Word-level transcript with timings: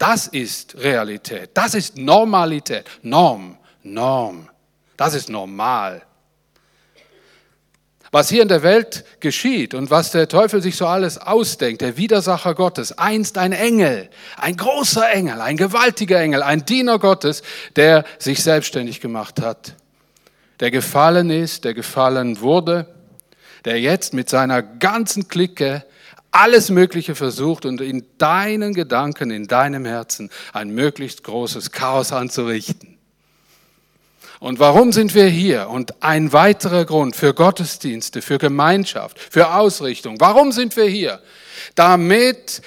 Das 0.00 0.28
ist 0.28 0.78
Realität. 0.78 1.50
Das 1.52 1.74
ist 1.74 1.98
Normalität. 1.98 2.86
Norm, 3.02 3.58
Norm. 3.82 4.48
Das 4.96 5.12
ist 5.12 5.28
normal. 5.28 6.00
Was 8.10 8.30
hier 8.30 8.40
in 8.40 8.48
der 8.48 8.62
Welt 8.62 9.04
geschieht 9.20 9.74
und 9.74 9.90
was 9.90 10.10
der 10.10 10.26
Teufel 10.26 10.62
sich 10.62 10.76
so 10.76 10.86
alles 10.86 11.18
ausdenkt, 11.18 11.82
der 11.82 11.98
Widersacher 11.98 12.54
Gottes, 12.54 12.96
einst 12.96 13.36
ein 13.36 13.52
Engel, 13.52 14.08
ein 14.38 14.56
großer 14.56 15.10
Engel, 15.10 15.42
ein 15.42 15.58
gewaltiger 15.58 16.18
Engel, 16.18 16.42
ein 16.42 16.64
Diener 16.64 16.98
Gottes, 16.98 17.42
der 17.76 18.04
sich 18.18 18.42
selbstständig 18.42 19.02
gemacht 19.02 19.42
hat, 19.42 19.74
der 20.60 20.70
gefallen 20.70 21.28
ist, 21.28 21.64
der 21.64 21.74
gefallen 21.74 22.40
wurde, 22.40 22.86
der 23.66 23.78
jetzt 23.78 24.14
mit 24.14 24.30
seiner 24.30 24.62
ganzen 24.62 25.28
Clique 25.28 25.84
alles 26.30 26.70
Mögliche 26.70 27.14
versucht 27.14 27.64
und 27.64 27.80
in 27.80 28.04
deinen 28.18 28.74
Gedanken, 28.74 29.30
in 29.30 29.46
deinem 29.46 29.84
Herzen 29.84 30.30
ein 30.52 30.70
möglichst 30.70 31.24
großes 31.24 31.72
Chaos 31.72 32.12
anzurichten. 32.12 32.98
Und 34.38 34.58
warum 34.58 34.90
sind 34.92 35.14
wir 35.14 35.26
hier? 35.26 35.68
Und 35.68 36.02
ein 36.02 36.32
weiterer 36.32 36.86
Grund 36.86 37.14
für 37.14 37.34
Gottesdienste, 37.34 38.22
für 38.22 38.38
Gemeinschaft, 38.38 39.18
für 39.18 39.54
Ausrichtung. 39.54 40.18
Warum 40.18 40.50
sind 40.50 40.76
wir 40.76 40.86
hier? 40.86 41.20
Damit 41.74 42.62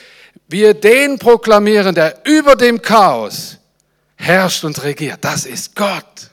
wir 0.48 0.76
den 0.76 1.18
proklamieren, 1.18 1.96
der 1.96 2.22
über 2.26 2.56
dem 2.56 2.82
Chaos 2.82 3.58
herrscht 4.16 4.64
und 4.64 4.84
regiert. 4.84 5.20
Das 5.22 5.46
ist 5.46 5.76
Gott. 5.76 6.30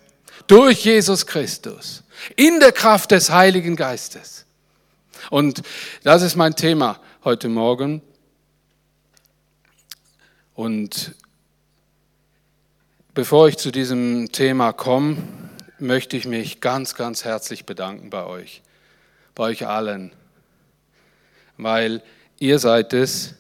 Durch 0.46 0.84
Jesus 0.84 1.26
Christus. 1.26 2.02
In 2.37 2.60
der 2.60 2.73
Kraft 2.73 3.12
des 3.12 3.30
Heiligen 3.30 3.76
Geistes. 3.76 4.45
Und 5.30 5.62
das 6.02 6.20
ist 6.20 6.37
mein 6.37 6.54
Thema 6.54 7.01
heute 7.24 7.48
Morgen. 7.48 8.02
Und 10.55 11.15
Bevor 13.12 13.48
ich 13.48 13.59
zu 13.59 13.73
diesem 13.73 14.30
Thema 14.30 14.73
komme, 14.73 15.16
möchte 15.80 16.16
ich 16.16 16.29
mich 16.29 16.60
ganz, 16.60 16.95
ganz 16.95 17.24
herzlich 17.24 17.66
bedanken 17.66 18.09
bei 18.09 18.24
euch, 18.24 18.62
bei 19.35 19.45
euch 19.45 19.66
allen, 19.66 20.12
weil 21.57 22.02
ihr 22.38 22.60
seid 22.60 22.93
es, 22.93 23.34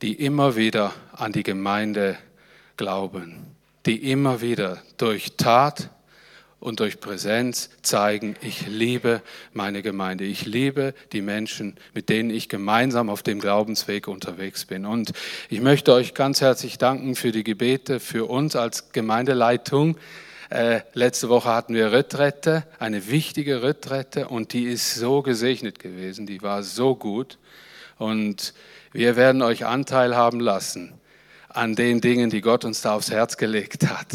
die 0.00 0.14
immer 0.14 0.54
wieder 0.54 0.94
an 1.12 1.32
die 1.32 1.42
Gemeinde 1.42 2.18
glauben, 2.76 3.56
die 3.84 4.10
immer 4.12 4.40
wieder 4.40 4.80
durch 4.96 5.32
Tat, 5.36 5.90
und 6.60 6.80
durch 6.80 7.00
Präsenz 7.00 7.70
zeigen, 7.82 8.36
ich 8.42 8.66
liebe 8.68 9.22
meine 9.54 9.82
Gemeinde, 9.82 10.24
ich 10.24 10.44
liebe 10.44 10.94
die 11.12 11.22
Menschen, 11.22 11.76
mit 11.94 12.10
denen 12.10 12.30
ich 12.30 12.48
gemeinsam 12.48 13.08
auf 13.08 13.22
dem 13.22 13.40
Glaubensweg 13.40 14.06
unterwegs 14.06 14.66
bin. 14.66 14.84
Und 14.84 15.12
ich 15.48 15.60
möchte 15.60 15.92
euch 15.92 16.12
ganz 16.14 16.42
herzlich 16.42 16.76
danken 16.76 17.16
für 17.16 17.32
die 17.32 17.44
Gebete, 17.44 17.98
für 17.98 18.26
uns 18.26 18.56
als 18.56 18.92
Gemeindeleitung. 18.92 19.96
Äh, 20.50 20.80
letzte 20.92 21.30
Woche 21.30 21.48
hatten 21.48 21.74
wir 21.74 21.92
Retrette, 21.92 22.64
eine 22.78 23.08
wichtige 23.08 23.62
Retrette, 23.62 24.28
und 24.28 24.52
die 24.52 24.64
ist 24.64 24.96
so 24.96 25.22
gesegnet 25.22 25.78
gewesen, 25.78 26.26
die 26.26 26.42
war 26.42 26.62
so 26.62 26.94
gut. 26.94 27.38
Und 27.96 28.52
wir 28.92 29.16
werden 29.16 29.40
euch 29.42 29.64
Anteil 29.64 30.16
haben 30.16 30.40
lassen 30.40 30.92
an 31.48 31.74
den 31.74 32.00
Dingen, 32.00 32.30
die 32.30 32.40
Gott 32.42 32.64
uns 32.64 32.82
da 32.82 32.94
aufs 32.94 33.10
Herz 33.10 33.36
gelegt 33.36 33.88
hat. 33.88 34.06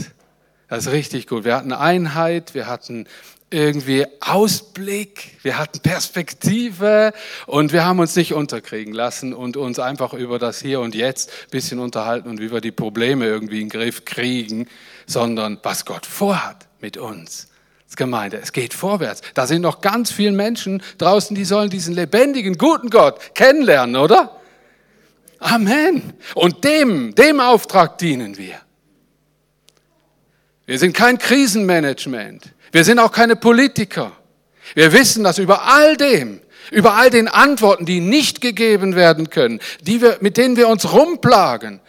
Das 0.75 0.87
ist 0.87 0.91
richtig 0.91 1.27
gut. 1.27 1.45
Wir 1.45 1.55
hatten 1.55 1.71
Einheit, 1.71 2.53
wir 2.53 2.67
hatten 2.67 3.07
irgendwie 3.49 4.05
Ausblick, 4.19 5.37
wir 5.41 5.57
hatten 5.57 5.79
Perspektive 5.79 7.13
und 7.45 7.71
wir 7.71 7.85
haben 7.85 7.99
uns 7.99 8.13
nicht 8.17 8.33
unterkriegen 8.33 8.93
lassen 8.93 9.33
und 9.33 9.55
uns 9.55 9.79
einfach 9.79 10.11
über 10.13 10.37
das 10.37 10.59
Hier 10.59 10.81
und 10.81 10.93
Jetzt 10.93 11.29
ein 11.29 11.51
bisschen 11.51 11.79
unterhalten 11.79 12.27
und 12.27 12.41
wie 12.41 12.51
wir 12.51 12.59
die 12.59 12.73
Probleme 12.73 13.23
irgendwie 13.23 13.61
in 13.61 13.69
den 13.69 13.79
Griff 13.79 14.03
kriegen, 14.03 14.67
sondern 15.07 15.59
was 15.63 15.85
Gott 15.85 16.05
vorhat 16.05 16.67
mit 16.81 16.97
uns. 16.97 17.47
Das 17.87 17.95
Gemeinde, 17.95 18.39
es 18.43 18.51
geht 18.51 18.73
vorwärts. 18.73 19.21
Da 19.33 19.47
sind 19.47 19.61
noch 19.61 19.79
ganz 19.79 20.11
viele 20.11 20.33
Menschen 20.33 20.83
draußen, 20.97 21.37
die 21.37 21.45
sollen 21.45 21.69
diesen 21.69 21.95
lebendigen, 21.95 22.57
guten 22.57 22.89
Gott 22.89 23.33
kennenlernen, 23.33 23.95
oder? 23.95 24.41
Amen. 25.39 26.15
Und 26.33 26.65
dem, 26.65 27.15
dem 27.15 27.39
Auftrag 27.39 27.97
dienen 27.97 28.37
wir. 28.37 28.64
Wir 30.65 30.79
sind 30.79 30.93
kein 30.93 31.17
Krisenmanagement. 31.17 32.49
Wir 32.71 32.83
sind 32.83 32.99
auch 32.99 33.11
keine 33.11 33.35
Politiker. 33.35 34.11
Wir 34.73 34.91
wissen, 34.93 35.23
dass 35.23 35.37
über 35.37 35.63
all 35.67 35.95
dem, 35.95 36.41
über 36.71 36.95
all 36.95 37.09
den 37.09 37.27
Antworten, 37.27 37.85
die 37.85 37.99
nicht 37.99 38.41
gegeben 38.41 38.95
werden 38.95 39.29
können, 39.29 39.59
die 39.81 40.01
wir, 40.01 40.17
mit 40.21 40.37
denen 40.37 40.57
wir 40.57 40.67
uns 40.67 40.91
rumplagen, 40.91 41.79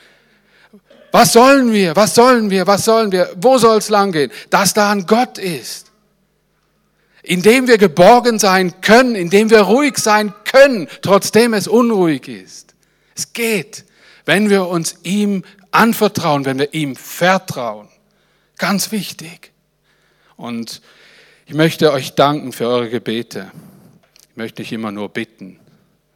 was 1.11 1.33
sollen 1.33 1.73
wir, 1.73 1.97
was 1.97 2.15
sollen 2.15 2.51
wir, 2.51 2.67
was 2.67 2.85
sollen 2.85 3.11
wir, 3.11 3.31
wo 3.37 3.57
soll 3.57 3.79
es 3.79 3.89
langgehen, 3.89 4.31
dass 4.51 4.75
da 4.75 4.91
ein 4.91 5.07
Gott 5.07 5.39
ist, 5.39 5.91
in 7.23 7.41
dem 7.41 7.67
wir 7.67 7.79
geborgen 7.79 8.39
sein 8.39 8.81
können, 8.83 9.15
in 9.15 9.31
dem 9.31 9.49
wir 9.49 9.63
ruhig 9.63 9.97
sein 9.97 10.35
können, 10.45 10.89
trotzdem 11.01 11.55
es 11.55 11.67
unruhig 11.67 12.29
ist. 12.29 12.75
Es 13.17 13.33
geht, 13.33 13.87
wenn 14.27 14.51
wir 14.51 14.69
uns 14.69 14.97
ihm 15.05 15.43
anvertrauen, 15.71 16.45
wenn 16.45 16.59
wir 16.59 16.75
ihm 16.75 16.95
vertrauen. 16.95 17.89
Ganz 18.59 18.93
wichtig. 18.93 19.53
Und 20.37 20.81
ich 21.47 21.55
möchte 21.55 21.93
euch 21.93 22.15
danken 22.15 22.53
für 22.53 22.67
eure 22.69 22.91
Gebete. 22.91 23.51
Ich 24.31 24.37
möchte 24.37 24.63
nicht 24.63 24.73
immer 24.73 24.93
nur 24.93 25.09
bitten, 25.09 25.59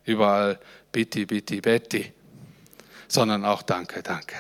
überall 0.05 0.59
bitte, 0.93 1.27
bitte, 1.27 1.61
bitte, 1.61 2.13
sondern 3.09 3.45
auch 3.45 3.63
danke, 3.63 4.03
danke. 4.03 4.37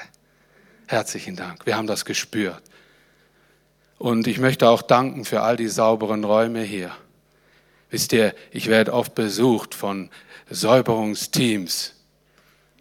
Herzlichen 0.87 1.37
Dank. 1.37 1.67
Wir 1.67 1.77
haben 1.77 1.87
das 1.87 2.05
gespürt. 2.05 2.63
Und 3.99 4.27
ich 4.27 4.39
möchte 4.39 4.69
auch 4.69 4.83
danken 4.83 5.25
für 5.25 5.43
all 5.43 5.57
die 5.57 5.69
sauberen 5.69 6.25
Räume 6.25 6.63
hier. 6.63 6.91
Wisst 7.91 8.13
ihr, 8.13 8.35
ich 8.51 8.69
werde 8.69 8.93
oft 8.93 9.15
besucht 9.15 9.75
von 9.75 10.11
Säuberungsteams 10.49 11.95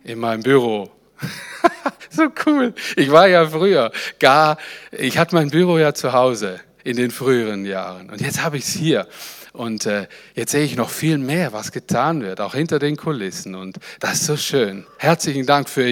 in 0.04 0.20
meinem 0.20 0.44
Büro. 0.44 0.92
so 2.10 2.28
cool. 2.46 2.74
Ich 2.96 3.12
war 3.12 3.28
ja 3.28 3.48
früher 3.48 3.92
gar, 4.20 4.58
ich 4.92 5.18
hatte 5.18 5.36
mein 5.36 5.50
Büro 5.50 5.78
ja 5.78 5.94
zu 5.94 6.14
Hause 6.14 6.60
in 6.84 6.98
den 6.98 7.12
früheren 7.12 7.66
Jahren. 7.66 8.10
Und 8.10 8.22
jetzt 8.22 8.44
habe 8.44 8.58
ich 8.58 8.64
es 8.64 8.74
hier. 8.74 9.08
Und 9.52 9.86
äh, 9.86 10.08
jetzt 10.36 10.52
sehe 10.52 10.64
ich 10.64 10.76
noch 10.76 10.90
viel 10.90 11.18
mehr, 11.18 11.54
was 11.54 11.72
getan 11.72 12.22
wird, 12.22 12.40
auch 12.40 12.54
hinter 12.54 12.80
den 12.80 12.96
Kulissen. 12.96 13.56
Und 13.56 13.78
das 14.00 14.14
ist 14.14 14.26
so 14.26 14.38
schön. 14.38 14.86
Herzlichen 14.98 15.46
Dank 15.46 15.70
für 15.70 15.88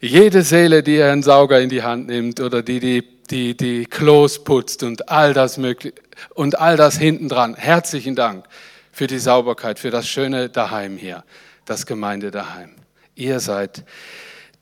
jede 0.00 0.42
Seele, 0.42 0.82
die 0.82 1.02
einen 1.02 1.22
Sauger 1.22 1.60
in 1.60 1.70
die 1.70 1.82
Hand 1.82 2.06
nimmt 2.06 2.40
oder 2.40 2.62
die 2.62 2.80
die, 2.80 3.02
die, 3.30 3.56
die 3.56 3.86
Klos 3.86 4.44
putzt 4.44 4.82
und 4.82 5.08
all 5.08 5.32
das 5.32 5.56
möglich 5.56 5.94
und 6.34 6.58
all 6.58 6.76
das 6.76 6.98
hinten 6.98 7.28
dran. 7.28 7.54
Herzlichen 7.54 8.14
Dank 8.14 8.44
für 8.92 9.06
die 9.06 9.18
Sauberkeit, 9.18 9.78
für 9.78 9.90
das 9.90 10.06
schöne 10.06 10.48
Daheim 10.48 10.96
hier, 10.96 11.24
das 11.64 11.86
Gemeinde 11.86 12.30
daheim. 12.30 12.70
Ihr 13.16 13.40
seid 13.40 13.84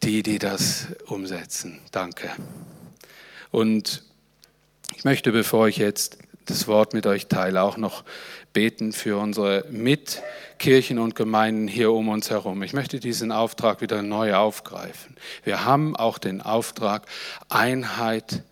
die, 0.03 0.23
die 0.23 0.39
das 0.39 0.89
umsetzen. 1.07 1.81
Danke. 1.91 2.31
Und 3.51 4.03
ich 4.97 5.05
möchte, 5.05 5.33
bevor 5.33 5.69
ich 5.69 5.77
jetzt 5.77 6.19
das 6.47 6.67
Wort 6.67 6.93
mit 6.93 7.07
euch 7.07 7.29
teile, 7.29 7.63
auch 7.63 7.77
noch 7.77 8.05
beten 8.53 8.93
für 8.93 9.17
unsere 9.19 9.65
Mitkirchen 9.71 10.99
und 10.99 11.15
Gemeinden 11.15 11.69
hier 11.69 11.93
um 11.93 12.09
uns 12.09 12.31
herum. 12.31 12.63
Ich 12.63 12.73
möchte 12.73 13.01
diesen 13.01 13.33
Auftrag 13.33 13.81
wieder 13.81 14.03
neu 14.03 14.35
aufgreifen. 14.35 15.17
Wir 15.45 15.65
haben 15.65 15.97
auch 15.97 16.19
den 16.19 16.41
Auftrag 16.41 17.07
Einheit 17.49 18.43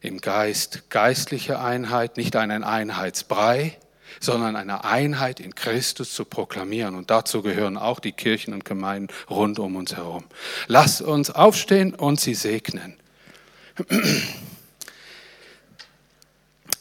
im 0.00 0.20
Geist, 0.20 0.88
geistliche 0.90 1.60
Einheit, 1.60 2.16
nicht 2.16 2.36
einen 2.36 2.64
Einheitsbrei, 2.64 3.76
sondern 4.18 4.56
eine 4.56 4.84
Einheit 4.84 5.40
in 5.40 5.54
Christus 5.54 6.12
zu 6.12 6.24
proklamieren. 6.24 6.94
Und 6.94 7.10
dazu 7.10 7.42
gehören 7.42 7.76
auch 7.76 8.00
die 8.00 8.12
Kirchen 8.12 8.54
und 8.54 8.64
Gemeinden 8.64 9.08
rund 9.28 9.58
um 9.58 9.76
uns 9.76 9.96
herum. 9.96 10.24
Lass 10.66 11.00
uns 11.00 11.30
aufstehen 11.30 11.94
und 11.94 12.20
sie 12.20 12.34
segnen. 12.34 12.96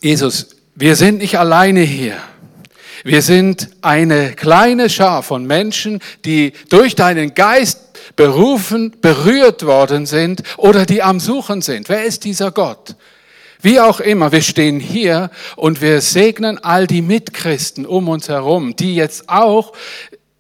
Jesus, 0.02 0.56
wir 0.76 0.96
sind 0.96 1.20
nicht 1.20 1.38
alleine 1.38 1.82
hier. 1.82 2.18
Wir 3.04 3.22
sind 3.22 3.70
eine 3.82 4.34
kleine 4.34 4.90
Schar 4.90 5.24
von 5.24 5.46
Menschen, 5.46 6.00
die 6.26 6.54
durch 6.70 6.96
deinen 6.96 7.34
Geist 7.34 7.80
berufen, 8.16 8.96
berührt 9.02 9.66
worden 9.66 10.06
sind 10.06 10.44
oder 10.58 10.86
die 10.86 11.02
am 11.02 11.20
Suchen 11.20 11.62
sind. 11.62 11.90
Wer 11.90 12.04
ist 12.04 12.24
dieser 12.26 12.52
Gott? 12.52 12.96
Wie 13.62 13.82
auch 13.82 14.00
immer, 14.00 14.32
wir 14.32 14.42
stehen 14.42 14.80
hier 14.80 15.30
und 15.58 15.82
wir 15.82 16.00
segnen 16.00 16.64
all 16.64 16.88
die 16.88 17.02
Mitchristen 17.02 17.86
um 17.86 18.08
uns 18.08 18.30
herum, 18.30 18.78
die 18.78 18.96
jetzt 18.96 19.28
auch 19.28 19.74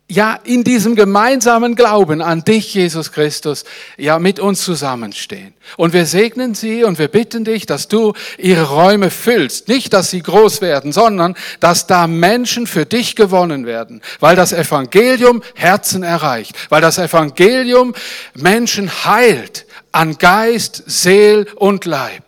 ja 0.10 0.39
in 0.44 0.63
diesem 0.63 0.95
gemeinsamen 0.95 1.75
Glauben 1.75 2.21
an 2.21 2.44
dich, 2.44 2.74
Jesus 2.74 3.12
Christus, 3.12 3.63
ja 3.98 4.19
mit 4.19 4.39
uns 4.39 4.63
zusammenstehen. 4.63 5.54
Und 5.77 5.94
wir 5.94 6.06
segnen 6.06 6.56
sie 6.56 6.83
und 6.83 6.98
wir 6.98 7.10
bitten 7.10 7.44
dich, 7.44 7.66
dass 7.66 7.88
du 7.89 8.13
ihre 8.38 8.69
Räume 8.69 9.12
füllst. 9.12 9.68
Nicht, 9.68 9.94
dass 9.94 10.10
sie 10.10 10.21
groß 10.21 10.62
werden, 10.62 10.92
sondern 10.92 11.36
dass 11.60 11.88
da 11.88 12.07
Menschen 12.07 12.68
für 12.68 12.86
dich 12.86 13.16
gewonnen 13.16 13.66
werden, 13.66 14.01
weil 14.19 14.36
das 14.36 14.51
Evangelium 14.51 15.44
Herzen 15.54 16.04
erreicht, 16.04 16.56
weil 16.69 16.81
das 16.81 16.98
Evangelium 16.98 17.94
Menschen 18.33 18.89
heilt, 19.06 19.66
an 19.91 20.18
Geist, 20.18 20.83
Seel 20.88 21.47
und 21.56 21.86
Leib. 21.86 22.24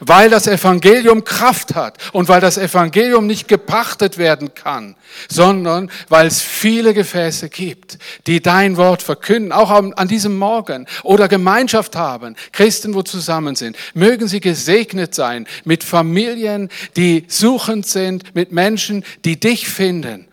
Weil 0.00 0.28
das 0.28 0.46
Evangelium 0.46 1.24
Kraft 1.24 1.74
hat 1.74 1.96
und 2.12 2.28
weil 2.28 2.40
das 2.40 2.58
Evangelium 2.58 3.26
nicht 3.26 3.48
gepachtet 3.48 4.18
werden 4.18 4.52
kann, 4.54 4.94
sondern 5.28 5.90
weil 6.08 6.26
es 6.26 6.42
viele 6.42 6.92
Gefäße 6.92 7.48
gibt, 7.48 7.98
die 8.26 8.42
dein 8.42 8.76
Wort 8.76 9.02
verkünden, 9.02 9.52
auch 9.52 9.70
an 9.70 10.08
diesem 10.08 10.36
Morgen 10.36 10.86
oder 11.02 11.28
Gemeinschaft 11.28 11.96
haben, 11.96 12.36
Christen, 12.52 12.94
wo 12.94 13.02
zusammen 13.02 13.56
sind. 13.56 13.76
Mögen 13.94 14.28
sie 14.28 14.40
gesegnet 14.40 15.14
sein 15.14 15.46
mit 15.64 15.82
Familien, 15.82 16.68
die 16.96 17.24
suchend 17.28 17.86
sind, 17.86 18.34
mit 18.34 18.52
Menschen, 18.52 19.04
die 19.24 19.40
dich 19.40 19.68
finden 19.68 20.26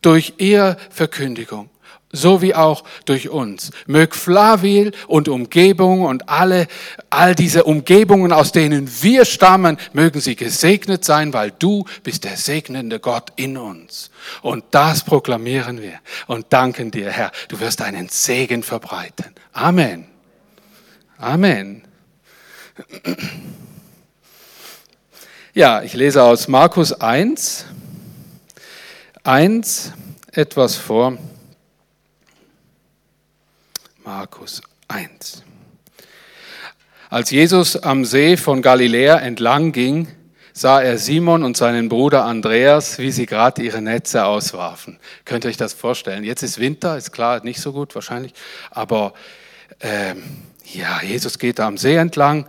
durch 0.00 0.34
ihre 0.38 0.76
Verkündigung 0.90 1.71
so 2.12 2.42
wie 2.42 2.54
auch 2.54 2.84
durch 3.06 3.30
uns. 3.30 3.70
Mög 3.86 4.14
Flavil 4.14 4.92
und 5.08 5.28
Umgebung 5.28 6.02
und 6.02 6.28
alle, 6.28 6.68
all 7.08 7.34
diese 7.34 7.64
Umgebungen, 7.64 8.32
aus 8.32 8.52
denen 8.52 8.88
wir 9.00 9.24
stammen, 9.24 9.78
mögen 9.94 10.20
sie 10.20 10.36
gesegnet 10.36 11.04
sein, 11.04 11.32
weil 11.32 11.50
du 11.58 11.84
bist 12.02 12.24
der 12.24 12.36
segnende 12.36 13.00
Gott 13.00 13.32
in 13.36 13.56
uns. 13.56 14.10
Und 14.42 14.64
das 14.70 15.04
proklamieren 15.04 15.80
wir 15.80 15.98
und 16.26 16.46
danken 16.50 16.90
dir, 16.90 17.10
Herr. 17.10 17.32
Du 17.48 17.58
wirst 17.60 17.80
einen 17.80 18.08
Segen 18.10 18.62
verbreiten. 18.62 19.34
Amen. 19.52 20.06
Amen. 21.18 21.82
Ja, 25.54 25.82
ich 25.82 25.94
lese 25.94 26.22
aus 26.22 26.48
Markus 26.48 26.92
1, 26.92 27.66
1 29.22 29.92
etwas 30.32 30.76
vor. 30.76 31.16
Markus 34.14 34.60
1. 34.88 35.42
Als 37.08 37.30
Jesus 37.30 37.76
am 37.76 38.04
See 38.04 38.36
von 38.36 38.60
Galiläa 38.60 39.16
entlang 39.16 39.72
ging, 39.72 40.06
sah 40.52 40.82
er 40.82 40.98
Simon 40.98 41.42
und 41.42 41.56
seinen 41.56 41.88
Bruder 41.88 42.26
Andreas, 42.26 42.98
wie 42.98 43.10
sie 43.10 43.24
gerade 43.24 43.62
ihre 43.62 43.80
Netze 43.80 44.26
auswarfen. 44.26 44.98
Könnt 45.24 45.46
ihr 45.46 45.48
euch 45.48 45.56
das 45.56 45.72
vorstellen? 45.72 46.24
Jetzt 46.24 46.42
ist 46.42 46.60
Winter, 46.60 46.98
ist 46.98 47.12
klar, 47.12 47.42
nicht 47.42 47.62
so 47.62 47.72
gut 47.72 47.94
wahrscheinlich, 47.94 48.34
aber 48.70 49.14
ähm, 49.80 50.22
ja, 50.66 51.00
Jesus 51.02 51.38
geht 51.38 51.58
da 51.58 51.66
am 51.66 51.78
See 51.78 51.96
entlang 51.96 52.46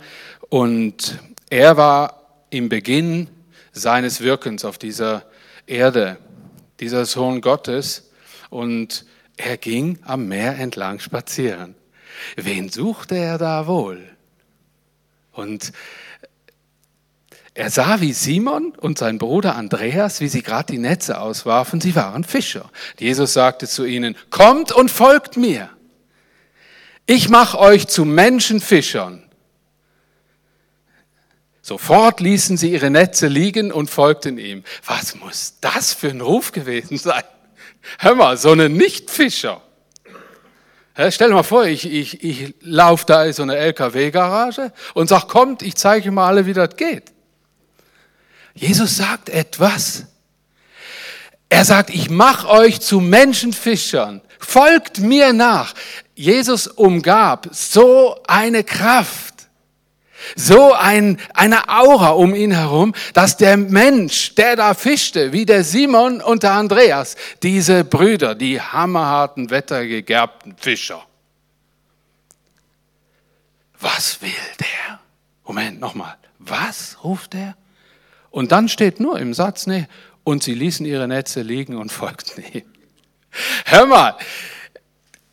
und 0.50 1.18
er 1.48 1.78
war 1.78 2.26
im 2.50 2.68
Beginn 2.68 3.28
seines 3.72 4.20
Wirkens 4.20 4.66
auf 4.66 4.76
dieser 4.76 5.24
Erde, 5.66 6.18
dieser 6.78 7.06
Sohn 7.06 7.40
Gottes 7.40 8.10
und 8.50 9.06
er 9.36 9.56
ging 9.56 9.98
am 10.02 10.28
Meer 10.28 10.58
entlang 10.58 11.00
spazieren. 11.00 11.74
Wen 12.36 12.68
suchte 12.68 13.16
er 13.16 13.38
da 13.38 13.66
wohl? 13.66 14.02
Und 15.32 15.72
er 17.54 17.70
sah, 17.70 18.00
wie 18.00 18.12
Simon 18.12 18.72
und 18.76 18.98
sein 18.98 19.18
Bruder 19.18 19.54
Andreas, 19.54 20.20
wie 20.20 20.28
sie 20.28 20.42
gerade 20.42 20.72
die 20.72 20.78
Netze 20.78 21.20
auswarfen, 21.20 21.80
sie 21.80 21.94
waren 21.94 22.24
Fischer. 22.24 22.70
Jesus 22.98 23.32
sagte 23.32 23.68
zu 23.68 23.84
ihnen, 23.84 24.16
kommt 24.30 24.72
und 24.72 24.90
folgt 24.90 25.36
mir. 25.36 25.70
Ich 27.06 27.28
mache 27.28 27.58
euch 27.58 27.86
zu 27.86 28.04
Menschenfischern. 28.04 29.22
Sofort 31.62 32.20
ließen 32.20 32.56
sie 32.56 32.72
ihre 32.72 32.90
Netze 32.90 33.28
liegen 33.28 33.72
und 33.72 33.88
folgten 33.88 34.36
ihm. 34.36 34.64
Was 34.84 35.14
muss 35.14 35.54
das 35.60 35.94
für 35.94 36.08
ein 36.08 36.20
Ruf 36.20 36.52
gewesen 36.52 36.98
sein? 36.98 37.22
Hör 37.98 38.14
mal, 38.14 38.36
so 38.36 38.52
ein 38.52 38.72
Nichtfischer. 38.72 39.60
Stell 41.10 41.28
dir 41.28 41.34
mal 41.34 41.42
vor, 41.42 41.64
ich, 41.64 41.90
ich, 41.90 42.22
ich 42.22 42.54
laufe 42.60 43.04
da 43.06 43.24
in 43.24 43.32
so 43.32 43.42
eine 43.42 43.56
LKW-Garage 43.56 44.72
und 44.94 45.08
sag, 45.08 45.26
kommt, 45.26 45.62
ich 45.62 45.74
zeige 45.74 46.08
euch 46.08 46.14
mal 46.14 46.28
alle, 46.28 46.46
wie 46.46 46.52
das 46.52 46.76
geht. 46.76 47.12
Jesus 48.54 48.96
sagt 48.96 49.28
etwas. 49.28 50.04
Er 51.48 51.64
sagt, 51.64 51.90
ich 51.90 52.10
mache 52.10 52.48
euch 52.48 52.80
zu 52.80 53.00
Menschenfischern. 53.00 54.20
Folgt 54.38 55.00
mir 55.00 55.32
nach. 55.32 55.74
Jesus 56.14 56.68
umgab 56.68 57.48
so 57.50 58.16
eine 58.26 58.62
Kraft 58.62 59.33
so 60.36 60.72
ein, 60.72 61.18
eine 61.32 61.68
Aura 61.68 62.10
um 62.10 62.34
ihn 62.34 62.52
herum, 62.52 62.94
dass 63.12 63.36
der 63.36 63.56
Mensch, 63.56 64.34
der 64.34 64.56
da 64.56 64.74
fischte, 64.74 65.32
wie 65.32 65.46
der 65.46 65.64
Simon 65.64 66.20
und 66.20 66.42
der 66.42 66.52
Andreas, 66.52 67.16
diese 67.42 67.84
Brüder, 67.84 68.34
die 68.34 68.60
hammerharten, 68.60 69.50
wettergegerbten 69.50 70.56
Fischer. 70.56 71.02
Was 73.80 74.22
will 74.22 74.30
der? 74.60 75.00
Moment, 75.44 75.80
nochmal. 75.80 76.16
Was 76.38 76.98
ruft 77.04 77.34
er? 77.34 77.56
Und 78.30 78.50
dann 78.52 78.68
steht 78.68 78.98
nur 78.98 79.18
im 79.18 79.34
Satz, 79.34 79.66
nee, 79.66 79.86
und 80.24 80.42
sie 80.42 80.54
ließen 80.54 80.84
ihre 80.86 81.06
Netze 81.06 81.42
liegen 81.42 81.76
und 81.76 81.92
folgten 81.92 82.42
ihm. 82.52 82.64
Hör 83.66 83.86
mal, 83.86 84.16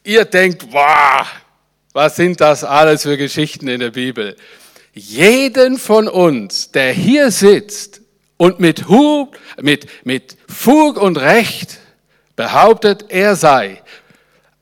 ihr 0.03 0.25
denkt, 0.25 0.69
boah, 0.69 1.25
was 1.93 2.15
sind 2.15 2.41
das 2.41 2.63
alles 2.63 3.03
für 3.03 3.17
Geschichten 3.17 3.67
in 3.67 3.79
der 3.79 3.91
Bibel? 3.91 4.35
Jeden 4.93 5.77
von 5.77 6.07
uns, 6.07 6.71
der 6.71 6.93
hier 6.93 7.31
sitzt 7.31 8.01
und 8.37 8.59
mit, 8.59 8.87
Hug, 8.89 9.37
mit, 9.61 9.87
mit 10.05 10.37
Fug 10.47 10.97
und 10.97 11.17
Recht 11.17 11.79
behauptet, 12.35 13.05
er 13.09 13.35
sei 13.35 13.81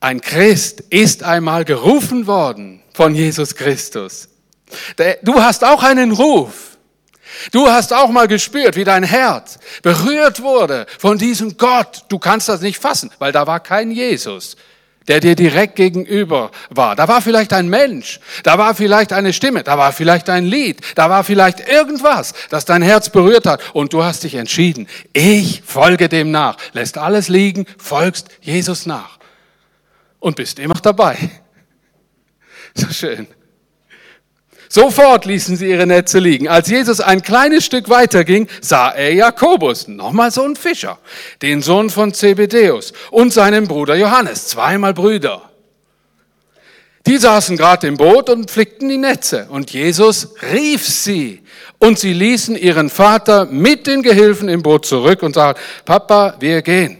ein 0.00 0.20
Christ, 0.20 0.80
ist 0.90 1.22
einmal 1.22 1.64
gerufen 1.64 2.26
worden 2.26 2.82
von 2.94 3.14
Jesus 3.14 3.54
Christus. 3.54 4.28
Du 5.22 5.42
hast 5.42 5.64
auch 5.64 5.82
einen 5.82 6.12
Ruf. 6.12 6.78
Du 7.52 7.68
hast 7.68 7.92
auch 7.92 8.10
mal 8.10 8.28
gespürt, 8.28 8.76
wie 8.76 8.84
dein 8.84 9.02
Herz 9.04 9.58
berührt 9.82 10.42
wurde 10.42 10.86
von 10.98 11.16
diesem 11.16 11.56
Gott. 11.56 12.04
Du 12.08 12.18
kannst 12.18 12.48
das 12.48 12.60
nicht 12.60 12.78
fassen, 12.78 13.10
weil 13.18 13.32
da 13.32 13.46
war 13.46 13.60
kein 13.60 13.90
Jesus 13.90 14.56
der 15.10 15.18
dir 15.18 15.34
direkt 15.34 15.74
gegenüber 15.74 16.52
war. 16.70 16.94
Da 16.94 17.08
war 17.08 17.20
vielleicht 17.20 17.52
ein 17.52 17.68
Mensch, 17.68 18.20
da 18.44 18.58
war 18.58 18.76
vielleicht 18.76 19.12
eine 19.12 19.32
Stimme, 19.32 19.64
da 19.64 19.76
war 19.76 19.92
vielleicht 19.92 20.30
ein 20.30 20.44
Lied, 20.46 20.80
da 20.94 21.10
war 21.10 21.24
vielleicht 21.24 21.68
irgendwas, 21.68 22.32
das 22.48 22.64
dein 22.64 22.80
Herz 22.80 23.10
berührt 23.10 23.44
hat 23.44 23.74
und 23.74 23.92
du 23.92 24.04
hast 24.04 24.22
dich 24.22 24.36
entschieden, 24.36 24.86
ich 25.12 25.62
folge 25.66 26.08
dem 26.08 26.30
nach, 26.30 26.56
lässt 26.74 26.96
alles 26.96 27.28
liegen, 27.28 27.66
folgst 27.76 28.28
Jesus 28.40 28.86
nach 28.86 29.18
und 30.20 30.36
bist 30.36 30.60
immer 30.60 30.74
dabei. 30.80 31.18
So 32.72 32.86
schön. 32.92 33.26
Sofort 34.72 35.24
ließen 35.24 35.56
sie 35.56 35.68
ihre 35.68 35.84
Netze 35.84 36.20
liegen. 36.20 36.46
Als 36.46 36.68
Jesus 36.68 37.00
ein 37.00 37.22
kleines 37.22 37.64
Stück 37.64 37.88
weiter 37.88 38.22
ging, 38.22 38.46
sah 38.60 38.90
er 38.90 39.12
Jakobus, 39.12 39.88
nochmal 39.88 40.30
so 40.30 40.44
ein 40.44 40.54
Fischer, 40.54 41.00
den 41.42 41.60
Sohn 41.60 41.90
von 41.90 42.14
Zebedeus 42.14 42.92
und 43.10 43.32
seinen 43.32 43.66
Bruder 43.66 43.96
Johannes, 43.96 44.46
zweimal 44.46 44.94
Brüder. 44.94 45.50
Die 47.04 47.16
saßen 47.16 47.56
gerade 47.56 47.88
im 47.88 47.96
Boot 47.96 48.30
und 48.30 48.48
flickten 48.48 48.88
die 48.88 48.96
Netze 48.96 49.48
und 49.50 49.72
Jesus 49.72 50.34
rief 50.52 50.86
sie 50.86 51.42
und 51.80 51.98
sie 51.98 52.12
ließen 52.12 52.54
ihren 52.54 52.90
Vater 52.90 53.46
mit 53.46 53.88
den 53.88 54.04
Gehilfen 54.04 54.48
im 54.48 54.62
Boot 54.62 54.86
zurück 54.86 55.24
und 55.24 55.34
sagten, 55.34 55.60
Papa, 55.84 56.36
wir 56.38 56.62
gehen. 56.62 56.98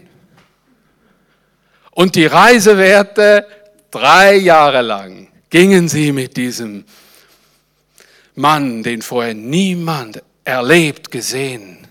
Und 1.91 2.15
die 2.15 2.25
Reise 2.25 2.77
währte 2.77 3.45
drei 3.91 4.35
Jahre 4.35 4.81
lang, 4.81 5.29
gingen 5.49 5.87
sie 5.87 6.11
mit 6.11 6.35
diesem 6.35 6.83
Mann, 8.35 8.83
den 8.83 9.01
vorher 9.01 9.33
niemand 9.33 10.23
erlebt, 10.43 11.11
gesehen 11.11 11.87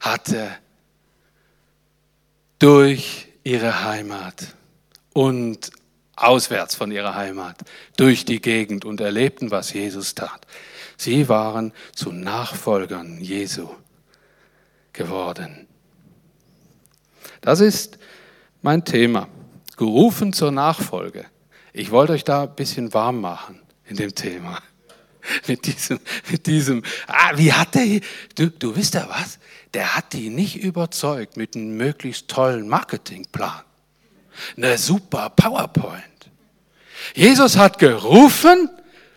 hatte, 0.00 0.50
durch 2.58 3.28
ihre 3.44 3.84
Heimat 3.84 4.54
und 5.12 5.70
auswärts 6.16 6.74
von 6.74 6.92
ihrer 6.92 7.14
Heimat, 7.14 7.56
durch 7.96 8.24
die 8.24 8.40
Gegend 8.40 8.84
und 8.84 9.00
erlebten, 9.00 9.50
was 9.50 9.72
Jesus 9.72 10.14
tat. 10.14 10.46
Sie 10.96 11.28
waren 11.28 11.72
zu 11.94 12.12
Nachfolgern 12.12 13.20
Jesu 13.20 13.68
geworden. 14.92 15.66
Das 17.40 17.60
ist 17.60 17.98
mein 18.60 18.84
Thema. 18.84 19.28
Gerufen 19.76 20.34
zur 20.34 20.50
Nachfolge. 20.50 21.24
Ich 21.72 21.90
wollte 21.90 22.12
euch 22.12 22.24
da 22.24 22.42
ein 22.42 22.54
bisschen 22.54 22.92
warm 22.92 23.22
machen 23.22 23.62
in 23.86 23.96
dem 23.96 24.14
Thema. 24.14 24.60
mit 25.46 25.66
diesem, 25.66 26.00
mit 26.30 26.46
diesem, 26.46 26.82
ah, 27.06 27.32
wie 27.36 27.52
hat 27.52 27.74
der, 27.74 28.00
du, 28.34 28.50
du 28.50 28.76
wisst 28.76 28.94
ja 28.94 29.08
was? 29.08 29.38
Der 29.74 29.96
hat 29.96 30.12
die 30.12 30.30
nicht 30.30 30.56
überzeugt 30.56 31.36
mit 31.36 31.54
einem 31.54 31.76
möglichst 31.76 32.28
tollen 32.28 32.68
Marketingplan. 32.68 33.62
Eine 34.56 34.78
super 34.78 35.30
PowerPoint. 35.30 36.02
Jesus 37.14 37.56
hat 37.56 37.78
gerufen 37.78 38.68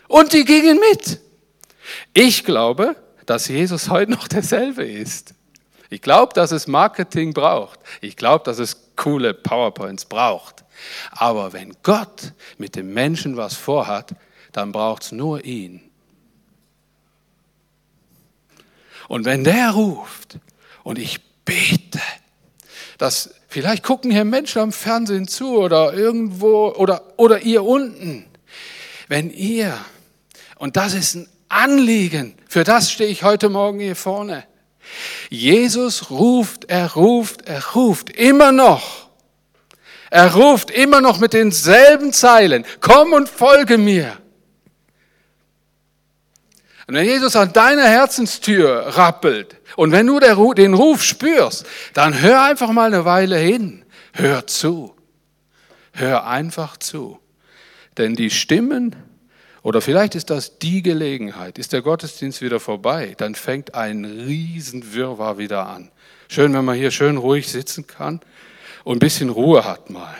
und 0.08 0.32
die 0.32 0.44
gingen 0.44 0.78
mit. 0.78 1.20
Ich 2.12 2.44
glaube, 2.44 2.96
dass 3.26 3.48
Jesus 3.48 3.88
heute 3.88 4.12
noch 4.12 4.28
derselbe 4.28 4.84
ist. 4.84 5.34
Ich 5.90 6.02
glaube, 6.02 6.32
dass 6.34 6.50
es 6.50 6.66
Marketing 6.66 7.34
braucht. 7.34 7.78
Ich 8.00 8.16
glaube, 8.16 8.44
dass 8.44 8.58
es 8.58 8.96
coole 8.96 9.34
PowerPoints 9.34 10.06
braucht. 10.06 10.64
Aber 11.12 11.52
wenn 11.52 11.76
Gott 11.82 12.32
mit 12.58 12.74
dem 12.74 12.92
Menschen 12.92 13.36
was 13.36 13.54
vorhat, 13.54 14.14
dann 14.52 14.72
braucht 14.72 15.04
es 15.04 15.12
nur 15.12 15.44
ihn. 15.44 15.82
Und 19.08 19.24
wenn 19.24 19.44
der 19.44 19.70
ruft 19.70 20.38
und 20.82 20.98
ich 20.98 21.20
bete, 21.44 22.00
dass 22.98 23.30
vielleicht 23.48 23.82
gucken 23.82 24.10
hier 24.10 24.24
Menschen 24.24 24.60
am 24.60 24.72
Fernsehen 24.72 25.28
zu 25.28 25.56
oder 25.58 25.92
irgendwo 25.94 26.68
oder, 26.70 27.02
oder 27.16 27.42
ihr 27.42 27.64
unten, 27.64 28.26
wenn 29.08 29.30
ihr, 29.30 29.76
und 30.56 30.76
das 30.76 30.94
ist 30.94 31.14
ein 31.14 31.28
Anliegen, 31.48 32.34
für 32.48 32.64
das 32.64 32.90
stehe 32.90 33.10
ich 33.10 33.22
heute 33.22 33.48
Morgen 33.48 33.80
hier 33.80 33.96
vorne. 33.96 34.44
Jesus 35.30 36.10
ruft, 36.10 36.66
er 36.66 36.92
ruft, 36.94 37.42
er 37.46 37.64
ruft 37.74 38.10
immer 38.10 38.52
noch. 38.52 39.08
Er 40.10 40.34
ruft 40.34 40.70
immer 40.70 41.00
noch 41.00 41.18
mit 41.18 41.32
denselben 41.32 42.12
Zeilen, 42.12 42.64
komm 42.80 43.12
und 43.12 43.28
folge 43.28 43.78
mir. 43.78 44.16
Und 46.86 46.94
wenn 46.94 47.06
Jesus 47.06 47.34
an 47.36 47.52
deiner 47.52 47.86
Herzenstür 47.88 48.96
rappelt 48.96 49.56
und 49.76 49.92
wenn 49.92 50.06
du 50.06 50.20
den 50.20 50.74
Ruf 50.74 51.02
spürst, 51.02 51.66
dann 51.94 52.20
hör 52.20 52.42
einfach 52.42 52.72
mal 52.72 52.86
eine 52.92 53.04
Weile 53.04 53.36
hin. 53.36 53.84
Hör 54.12 54.46
zu. 54.46 54.94
Hör 55.92 56.26
einfach 56.26 56.76
zu. 56.76 57.18
Denn 57.96 58.16
die 58.16 58.30
Stimmen, 58.30 58.96
oder 59.62 59.80
vielleicht 59.80 60.14
ist 60.14 60.28
das 60.28 60.58
die 60.58 60.82
Gelegenheit, 60.82 61.58
ist 61.58 61.72
der 61.72 61.80
Gottesdienst 61.80 62.42
wieder 62.42 62.60
vorbei, 62.60 63.14
dann 63.16 63.34
fängt 63.34 63.74
ein 63.74 64.04
Riesenwirrwarr 64.04 65.38
wieder 65.38 65.66
an. 65.66 65.90
Schön, 66.28 66.52
wenn 66.52 66.64
man 66.64 66.76
hier 66.76 66.90
schön 66.90 67.16
ruhig 67.16 67.48
sitzen 67.48 67.86
kann 67.86 68.20
und 68.82 68.96
ein 68.96 68.98
bisschen 68.98 69.30
Ruhe 69.30 69.64
hat 69.64 69.88
mal. 69.88 70.14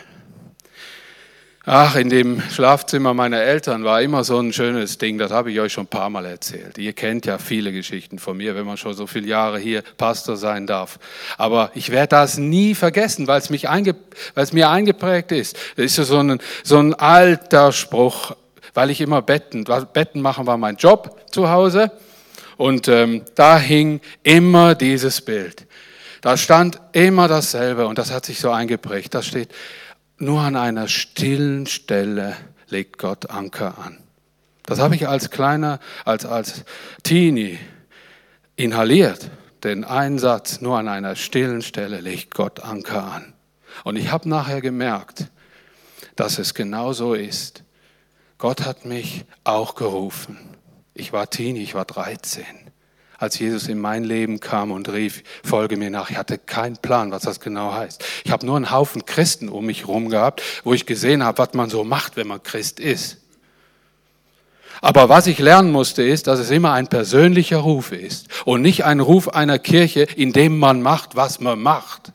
Ach, 1.67 1.95
in 1.95 2.09
dem 2.09 2.43
Schlafzimmer 2.51 3.15
meiner 3.15 3.41
Eltern 3.41 3.83
war 3.83 3.99
immer 3.99 4.23
so 4.23 4.37
ein 4.37 4.53
schönes 4.53 4.99
Ding, 4.99 5.17
das 5.17 5.31
habe 5.31 5.51
ich 5.51 5.59
euch 5.59 5.73
schon 5.73 5.85
ein 5.85 5.87
paar 5.87 6.11
Mal 6.11 6.25
erzählt. 6.25 6.77
Ihr 6.77 6.93
kennt 6.93 7.25
ja 7.25 7.39
viele 7.39 7.71
Geschichten 7.71 8.19
von 8.19 8.37
mir, 8.37 8.53
wenn 8.53 8.67
man 8.67 8.77
schon 8.77 8.93
so 8.93 9.07
viele 9.07 9.25
Jahre 9.25 9.57
hier 9.57 9.81
Pastor 9.97 10.37
sein 10.37 10.67
darf. 10.67 10.99
Aber 11.39 11.71
ich 11.73 11.89
werde 11.89 12.09
das 12.09 12.37
nie 12.37 12.75
vergessen, 12.75 13.25
weil 13.25 13.39
es, 13.39 13.49
mich 13.49 13.67
einge, 13.67 13.95
weil 14.35 14.43
es 14.43 14.53
mir 14.53 14.69
eingeprägt 14.69 15.31
ist. 15.31 15.57
Das 15.75 15.97
ist 15.97 16.07
so 16.07 16.19
ein, 16.19 16.39
so 16.63 16.77
ein 16.77 16.93
alter 16.93 17.71
Spruch, 17.71 18.35
weil 18.75 18.91
ich 18.91 19.01
immer 19.01 19.23
Betten, 19.23 19.65
Betten 19.91 20.21
machen 20.21 20.45
war 20.45 20.59
mein 20.59 20.75
Job 20.75 21.19
zu 21.31 21.49
Hause. 21.49 21.91
Und 22.57 22.87
ähm, 22.89 23.23
da 23.33 23.57
hing 23.57 24.01
immer 24.21 24.75
dieses 24.75 25.19
Bild. 25.19 25.65
Da 26.21 26.37
stand 26.37 26.79
immer 26.91 27.27
dasselbe 27.27 27.87
und 27.87 27.97
das 27.97 28.11
hat 28.11 28.25
sich 28.25 28.39
so 28.39 28.51
eingeprägt. 28.51 29.15
Da 29.15 29.23
steht, 29.23 29.49
nur 30.17 30.41
an 30.41 30.55
einer 30.55 30.87
stillen 30.87 31.65
Stelle 31.65 32.35
legt 32.67 32.97
Gott 32.97 33.29
Anker 33.29 33.77
an. 33.77 33.99
Das 34.63 34.79
habe 34.79 34.95
ich 34.95 35.07
als 35.07 35.29
kleiner, 35.29 35.79
als, 36.05 36.25
als 36.25 36.65
Teenie 37.03 37.59
inhaliert. 38.55 39.29
Den 39.63 39.83
Einsatz, 39.83 40.61
nur 40.61 40.77
an 40.77 40.87
einer 40.87 41.15
stillen 41.15 41.61
Stelle 41.61 41.99
legt 41.99 42.33
Gott 42.33 42.61
Anker 42.61 43.03
an. 43.03 43.33
Und 43.83 43.95
ich 43.95 44.11
habe 44.11 44.27
nachher 44.29 44.61
gemerkt, 44.61 45.31
dass 46.15 46.39
es 46.39 46.53
genau 46.53 46.93
so 46.93 47.13
ist. 47.13 47.63
Gott 48.37 48.65
hat 48.65 48.85
mich 48.85 49.25
auch 49.43 49.75
gerufen. 49.75 50.37
Ich 50.93 51.13
war 51.13 51.29
Teenie, 51.29 51.61
ich 51.61 51.75
war 51.75 51.85
13 51.85 52.45
als 53.17 53.39
Jesus 53.39 53.67
in 53.67 53.79
mein 53.79 54.03
Leben 54.03 54.39
kam 54.39 54.71
und 54.71 54.89
rief, 54.89 55.23
folge 55.43 55.77
mir 55.77 55.89
nach. 55.89 56.09
Ich 56.09 56.17
hatte 56.17 56.37
keinen 56.37 56.77
Plan, 56.77 57.11
was 57.11 57.23
das 57.23 57.39
genau 57.39 57.73
heißt. 57.73 58.03
Ich 58.23 58.31
habe 58.31 58.45
nur 58.45 58.55
einen 58.55 58.71
Haufen 58.71 59.05
Christen 59.05 59.49
um 59.49 59.65
mich 59.65 59.81
herum 59.81 60.09
gehabt, 60.09 60.41
wo 60.63 60.73
ich 60.73 60.85
gesehen 60.85 61.23
habe, 61.23 61.37
was 61.37 61.53
man 61.53 61.69
so 61.69 61.83
macht, 61.83 62.17
wenn 62.17 62.27
man 62.27 62.43
Christ 62.43 62.79
ist. 62.79 63.17
Aber 64.81 65.09
was 65.09 65.27
ich 65.27 65.39
lernen 65.39 65.71
musste, 65.71 66.03
ist, 66.03 66.27
dass 66.27 66.39
es 66.39 66.51
immer 66.51 66.73
ein 66.73 66.87
persönlicher 66.87 67.57
Ruf 67.57 67.91
ist 67.91 68.27
und 68.43 68.61
nicht 68.61 68.83
ein 68.83 68.99
Ruf 68.99 69.29
einer 69.29 69.57
Kirche, 69.57 70.01
in 70.15 70.33
dem 70.33 70.59
man 70.59 70.81
macht, 70.81 71.15
was 71.15 71.39
man 71.39 71.59
macht. 71.59 72.11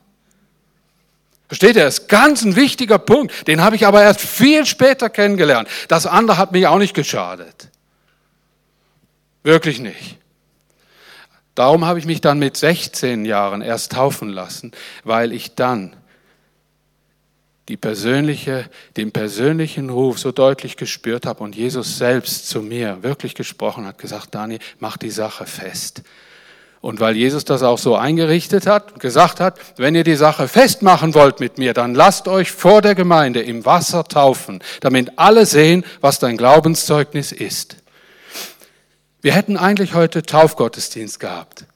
Versteht 1.49 1.75
ihr? 1.75 1.83
Das 1.83 2.01
ist 2.01 2.09
ganz 2.09 2.45
ein 2.45 2.55
wichtiger 2.55 3.01
Punkt. 3.01 3.49
Den 3.49 3.61
habe 3.61 3.75
ich 3.75 3.85
aber 3.85 4.03
erst 4.03 4.21
viel 4.21 4.67
später 4.67 5.11
kennengelernt. 5.11 5.69
Das 5.89 6.07
andere 6.07 6.39
hat 6.39 6.53
mich 6.53 6.69
auch 6.69 6.79
nicht 6.79 6.95
geschadet. 6.95 7.71
Wirklich 9.43 9.81
nicht. 9.81 10.19
Darum 11.55 11.85
habe 11.85 11.99
ich 11.99 12.07
mich 12.07 12.21
dann 12.21 12.39
mit 12.39 12.57
16 12.57 13.25
Jahren 13.25 13.61
erst 13.61 13.93
taufen 13.93 14.29
lassen, 14.29 14.73
weil 15.05 15.33
ich 15.33 15.55
dann 15.55 15.97
die 17.69 17.77
persönliche, 17.77 18.69
den 18.97 19.13
persönlichen 19.13 19.91
Ruf 19.91 20.19
so 20.19 20.33
deutlich 20.33 20.77
gespürt 20.77 21.25
habe 21.25 21.45
und 21.45 21.55
Jesus 21.55 21.99
selbst 21.99 22.49
zu 22.49 22.63
mir 22.63 23.03
wirklich 23.03 23.35
gesprochen 23.35 23.87
hat, 23.87 23.99
gesagt, 23.99 24.35
Dani, 24.35 24.59
mach 24.81 24.97
die 24.97 25.11
Sache 25.11 25.47
fest. 25.47 26.03
Und 26.81 26.99
weil 26.99 27.15
Jesus 27.15 27.45
das 27.45 27.63
auch 27.63 27.79
so 27.79 27.95
eingerichtet 27.95 28.67
hat, 28.67 28.99
gesagt 28.99 29.39
hat, 29.39 29.59
wenn 29.77 29.95
ihr 29.95 30.03
die 30.03 30.17
Sache 30.17 30.49
festmachen 30.49 31.15
wollt 31.15 31.39
mit 31.39 31.59
mir, 31.59 31.75
dann 31.75 31.95
lasst 31.95 32.27
euch 32.27 32.51
vor 32.51 32.81
der 32.81 32.95
Gemeinde 32.95 33.41
im 33.41 33.67
Wasser 33.67 34.05
taufen, 34.05 34.61
damit 34.81 35.13
alle 35.17 35.45
sehen, 35.45 35.85
was 36.01 36.19
dein 36.19 36.39
Glaubenszeugnis 36.39 37.33
ist. 37.33 37.77
Wir 39.23 39.33
hätten 39.33 39.57
eigentlich 39.57 39.95
heute 39.95 40.23
Taufgottesdienst 40.23 41.21
gehabt. 41.21 41.67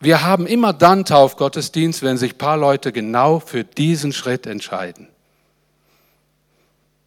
Wir 0.00 0.22
haben 0.22 0.46
immer 0.46 0.72
dann 0.72 1.04
Taufgottesdienst, 1.04 2.02
wenn 2.02 2.18
sich 2.18 2.36
paar 2.36 2.56
Leute 2.56 2.92
genau 2.92 3.40
für 3.40 3.64
diesen 3.64 4.12
Schritt 4.12 4.46
entscheiden. 4.46 5.08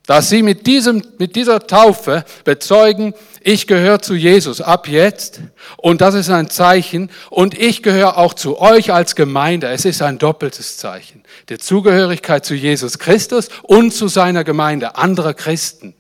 Dass 0.06 0.30
sie 0.30 0.42
mit, 0.42 0.66
diesem, 0.66 1.04
mit 1.18 1.36
dieser 1.36 1.68
Taufe 1.68 2.24
bezeugen, 2.46 3.14
ich 3.42 3.68
gehöre 3.68 4.02
zu 4.02 4.16
Jesus 4.16 4.62
ab 4.62 4.88
jetzt 4.88 5.42
und 5.76 6.00
das 6.00 6.16
ist 6.16 6.30
ein 6.30 6.50
Zeichen 6.50 7.12
und 7.30 7.60
ich 7.60 7.84
gehöre 7.84 8.18
auch 8.18 8.34
zu 8.34 8.58
euch 8.58 8.94
als 8.94 9.18
Gemeinde. 9.18 9.68
Es 9.68 9.84
ist 9.84 10.02
ein 10.02 10.18
doppeltes 10.18 10.78
Zeichen 10.78 11.24
der 11.50 11.60
Zugehörigkeit 11.60 12.46
zu 12.46 12.56
Jesus 12.56 13.00
Christus 13.00 13.50
und 13.64 13.94
zu 13.94 14.08
seiner 14.08 14.46
Gemeinde, 14.46 14.96
anderer 14.96 15.34
Christen 15.34 15.94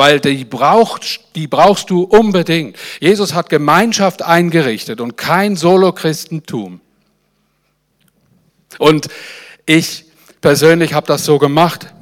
weil 0.00 0.18
die, 0.18 0.46
braucht, 0.46 1.36
die 1.36 1.46
brauchst 1.46 1.90
du 1.90 2.04
unbedingt. 2.04 2.74
Jesus 3.00 3.34
hat 3.34 3.50
Gemeinschaft 3.50 4.22
eingerichtet 4.22 4.98
und 4.98 5.18
kein 5.18 5.56
Solochristentum. 5.56 6.80
Und 8.78 9.08
ich 9.66 10.06
persönlich 10.40 10.94
habe 10.94 11.06
das 11.06 11.26
so 11.26 11.36
gemacht. 11.36 11.92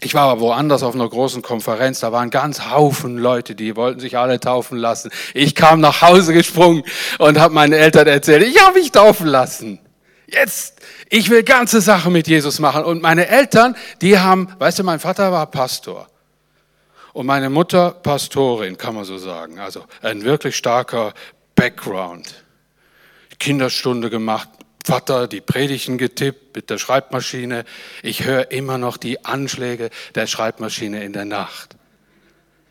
Ich 0.00 0.14
war 0.14 0.30
aber 0.30 0.40
woanders 0.40 0.82
auf 0.82 0.96
einer 0.96 1.08
großen 1.08 1.42
Konferenz, 1.42 2.00
da 2.00 2.10
waren 2.10 2.30
ganz 2.30 2.68
Haufen 2.72 3.18
Leute, 3.18 3.54
die 3.54 3.76
wollten 3.76 4.00
sich 4.00 4.18
alle 4.18 4.40
taufen 4.40 4.76
lassen. 4.76 5.12
Ich 5.32 5.54
kam 5.54 5.78
nach 5.78 6.02
Hause 6.02 6.32
gesprungen 6.32 6.82
und 7.20 7.38
habe 7.38 7.54
meinen 7.54 7.72
Eltern 7.72 8.08
erzählt, 8.08 8.42
ich 8.42 8.60
habe 8.60 8.80
mich 8.80 8.90
taufen 8.90 9.28
lassen. 9.28 9.78
Jetzt, 10.26 10.80
ich 11.08 11.30
will 11.30 11.44
ganze 11.44 11.80
Sachen 11.80 12.12
mit 12.12 12.26
Jesus 12.26 12.58
machen. 12.58 12.82
Und 12.82 13.00
meine 13.00 13.28
Eltern, 13.28 13.76
die 14.00 14.18
haben, 14.18 14.48
weißt 14.58 14.80
du, 14.80 14.82
mein 14.82 14.98
Vater 14.98 15.30
war 15.30 15.46
Pastor. 15.46 16.08
Und 17.12 17.26
meine 17.26 17.50
Mutter 17.50 17.90
Pastorin, 17.90 18.78
kann 18.78 18.94
man 18.94 19.04
so 19.04 19.18
sagen. 19.18 19.58
Also 19.58 19.84
ein 20.00 20.22
wirklich 20.22 20.56
starker 20.56 21.12
Background. 21.54 22.44
Kinderstunde 23.38 24.08
gemacht, 24.08 24.48
Vater 24.84 25.28
die 25.28 25.40
Predigten 25.40 25.98
getippt 25.98 26.56
mit 26.56 26.70
der 26.70 26.78
Schreibmaschine. 26.78 27.64
Ich 28.02 28.24
höre 28.24 28.50
immer 28.50 28.78
noch 28.78 28.96
die 28.96 29.24
Anschläge 29.24 29.90
der 30.14 30.26
Schreibmaschine 30.26 31.04
in 31.04 31.12
der 31.12 31.24
Nacht. 31.24 31.76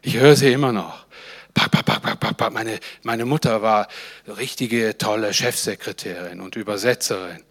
Ich 0.02 0.18
höre 0.18 0.36
sie 0.36 0.52
immer 0.52 0.72
noch. 0.72 1.06
Meine, 2.52 2.80
meine 3.04 3.26
Mutter 3.26 3.62
war 3.62 3.88
richtige 4.28 4.98
tolle 4.98 5.34
Chefsekretärin 5.34 6.42
und 6.42 6.56
Übersetzerin. 6.56 7.44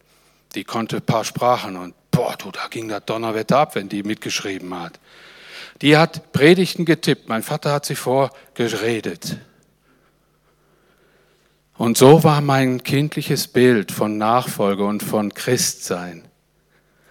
Die 0.55 0.65
konnte 0.65 0.97
ein 0.97 1.03
paar 1.03 1.25
Sprachen 1.25 1.77
und 1.77 1.95
boah, 2.11 2.37
du, 2.37 2.51
da 2.51 2.67
ging 2.69 2.89
der 2.89 3.01
Donnerwetter 3.01 3.59
ab, 3.59 3.75
wenn 3.77 3.89
die 3.89 4.03
mitgeschrieben 4.03 4.79
hat. 4.79 4.99
Die 5.83 5.97
hat 5.97 6.33
Predigten 6.33 6.85
getippt. 6.85 7.29
Mein 7.29 7.43
Vater 7.43 7.73
hat 7.73 7.87
sie 7.87 7.95
vorgeredet. 7.95 9.39
Und 11.77 11.97
so 11.97 12.23
war 12.25 12.43
mein 12.43 12.83
kindliches 12.83 13.49
Bild 13.49 13.91
von 13.91 14.19
Nachfolge 14.19 14.85
und 14.85 15.03
von 15.03 15.33
Christsein. 15.33 16.25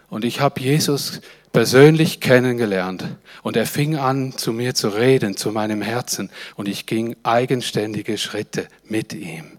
Und 0.09 0.23
ich 0.23 0.41
habe 0.41 0.61
Jesus 0.61 1.21
persönlich 1.51 2.19
kennengelernt 2.19 3.03
und 3.41 3.57
er 3.57 3.65
fing 3.65 3.95
an, 3.95 4.37
zu 4.37 4.53
mir 4.53 4.75
zu 4.75 4.89
reden, 4.89 5.35
zu 5.35 5.51
meinem 5.51 5.81
Herzen 5.81 6.29
und 6.55 6.67
ich 6.67 6.85
ging 6.85 7.15
eigenständige 7.23 8.19
Schritte 8.19 8.67
mit 8.83 9.13
ihm. 9.13 9.57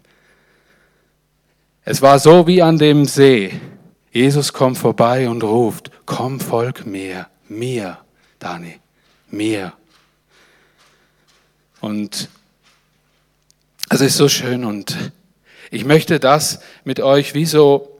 Es 1.83 2.01
war 2.01 2.19
so 2.19 2.47
wie 2.47 2.61
an 2.61 2.77
dem 2.77 3.03
See. 3.03 3.59
Jesus 4.11 4.53
kommt 4.53 4.77
vorbei 4.77 5.27
und 5.27 5.43
ruft, 5.43 5.91
komm, 6.05 6.39
folg 6.39 6.85
mir, 6.85 7.27
mir, 7.49 7.97
Dani 8.39 8.80
mehr. 9.31 9.73
Und 11.79 12.29
es 13.89 14.01
ist 14.01 14.17
so 14.17 14.29
schön 14.29 14.63
und 14.63 15.11
ich 15.71 15.85
möchte 15.85 16.19
das 16.19 16.59
mit 16.83 16.99
euch 16.99 17.33
wie 17.33 17.45
so 17.45 17.99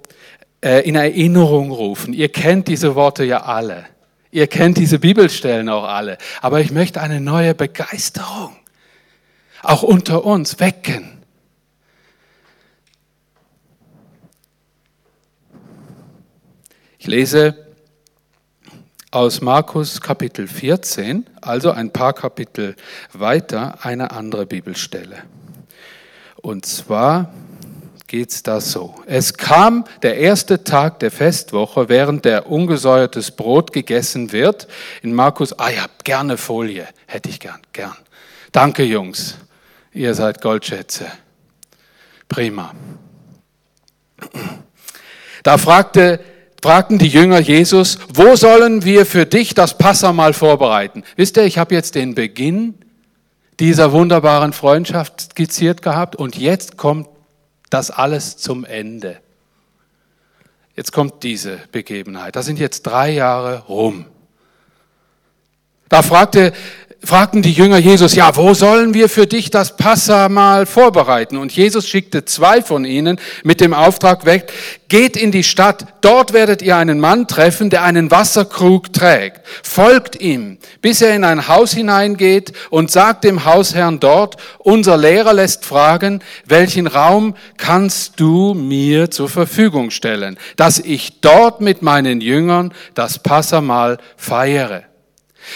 äh, 0.62 0.88
in 0.88 0.96
Erinnerung 0.96 1.72
rufen. 1.72 2.14
Ihr 2.14 2.30
kennt 2.30 2.68
diese 2.68 2.96
Worte 2.96 3.24
ja 3.24 3.44
alle. 3.44 3.86
Ihr 4.32 4.48
kennt 4.48 4.78
diese 4.78 5.00
Bibelstellen 5.00 5.68
auch 5.70 5.84
alle. 5.84 6.18
Aber 6.42 6.62
ich 6.62 6.72
möchte 6.72 7.02
eine 7.02 7.20
neue 7.20 7.56
Begeisterung 7.56 8.56
auch 9.64 9.84
unter 9.84 10.26
uns 10.26 10.60
wecken. 10.60 11.24
Ich 16.98 17.08
lese 17.08 17.71
aus 19.12 19.42
Markus 19.42 20.00
Kapitel 20.00 20.48
14, 20.48 21.26
also 21.42 21.72
ein 21.72 21.92
paar 21.92 22.14
Kapitel 22.14 22.78
weiter, 23.12 23.80
eine 23.82 24.12
andere 24.12 24.46
Bibelstelle. 24.46 25.18
Und 26.38 26.66
zwar 26.66 27.34
geht 28.08 28.32
es 28.32 28.42
da 28.42 28.62
so. 28.62 28.96
Es 29.06 29.34
kam 29.34 29.84
der 30.02 30.18
erste 30.18 30.64
Tag 30.64 31.00
der 31.02 31.12
Festwoche, 31.12 31.90
während 31.90 32.24
der 32.24 32.50
ungesäuertes 32.50 33.32
Brot 33.32 33.74
gegessen 33.74 34.32
wird. 34.32 34.70
In 35.02 35.14
Markus, 35.14 35.58
ah 35.60 35.70
ja, 35.70 35.86
gerne 36.06 36.38
Folie, 36.38 36.88
hätte 37.06 37.30
ich 37.30 37.42
gern, 37.42 37.60
gern. 37.74 37.96
Danke 38.54 38.84
Jungs, 38.84 39.36
ihr 39.92 40.16
seid 40.16 40.42
Goldschätze. 40.42 41.08
Prima. 42.30 42.74
Da 45.44 45.58
fragte, 45.58 46.22
fragten 46.62 46.98
die 46.98 47.08
Jünger 47.08 47.40
Jesus, 47.40 47.98
wo 48.14 48.36
sollen 48.36 48.86
wir 48.86 49.06
für 49.06 49.26
dich 49.26 49.54
das 49.54 49.78
Passamal 49.78 50.34
vorbereiten? 50.34 51.04
Wisst 51.16 51.38
ihr, 51.38 51.44
ich 51.44 51.58
habe 51.58 51.74
jetzt 51.74 51.96
den 51.96 52.16
Beginn 52.16 52.76
dieser 53.60 53.92
wunderbaren 53.92 54.54
Freundschaft 54.54 55.22
skizziert 55.22 55.82
gehabt 55.82 56.16
und 56.16 56.38
jetzt 56.38 56.78
kommt 56.78 57.08
das 57.70 57.90
alles 57.90 58.38
zum 58.38 58.66
Ende. 58.66 59.18
Jetzt 60.76 60.92
kommt 60.92 61.24
diese 61.24 61.60
Begebenheit. 61.72 62.36
Da 62.36 62.44
sind 62.44 62.60
jetzt 62.60 62.84
drei 62.84 63.12
Jahre 63.12 63.66
rum. 63.68 64.06
Da 65.92 66.02
fragte 66.02 66.54
fragten 67.04 67.42
die 67.42 67.52
Jünger 67.52 67.80
Jesus, 67.80 68.16
ja, 68.16 68.36
wo 68.36 68.54
sollen 68.54 68.94
wir 68.94 69.10
für 69.10 69.26
dich 69.26 69.50
das 69.50 69.76
Passamal 69.76 70.66
vorbereiten? 70.66 71.38
Und 71.38 71.52
Jesus 71.52 71.88
schickte 71.88 72.26
zwei 72.26 72.62
von 72.62 72.86
ihnen 72.86 73.20
mit 73.44 73.60
dem 73.60 73.74
Auftrag 73.74 74.26
weg, 74.26 74.54
geht 74.88 75.18
in 75.18 75.32
die 75.32 75.44
Stadt, 75.44 75.88
dort 76.02 76.32
werdet 76.32 76.62
ihr 76.62 76.78
einen 76.78 77.00
Mann 77.00 77.28
treffen, 77.28 77.72
der 77.72 77.84
einen 77.84 78.12
Wasserkrug 78.12 78.94
trägt. 78.94 79.42
Folgt 79.64 80.22
ihm, 80.22 80.60
bis 80.82 81.02
er 81.02 81.16
in 81.16 81.24
ein 81.24 81.48
Haus 81.48 81.74
hineingeht 81.74 82.54
und 82.70 82.92
sagt 82.92 83.24
dem 83.24 83.46
Hausherrn 83.46 84.00
dort, 84.00 84.38
unser 84.60 84.96
Lehrer 84.96 85.34
lässt 85.34 85.66
fragen, 85.66 86.22
welchen 86.46 86.88
Raum 86.88 87.36
kannst 87.58 88.20
du 88.20 88.54
mir 88.54 89.10
zur 89.10 89.28
Verfügung 89.28 89.90
stellen, 89.90 90.38
dass 90.56 90.78
ich 90.78 91.20
dort 91.20 91.62
mit 91.62 91.82
meinen 91.82 92.22
Jüngern 92.22 92.74
das 92.94 93.20
Passamal 93.20 93.98
feiere. 94.16 94.84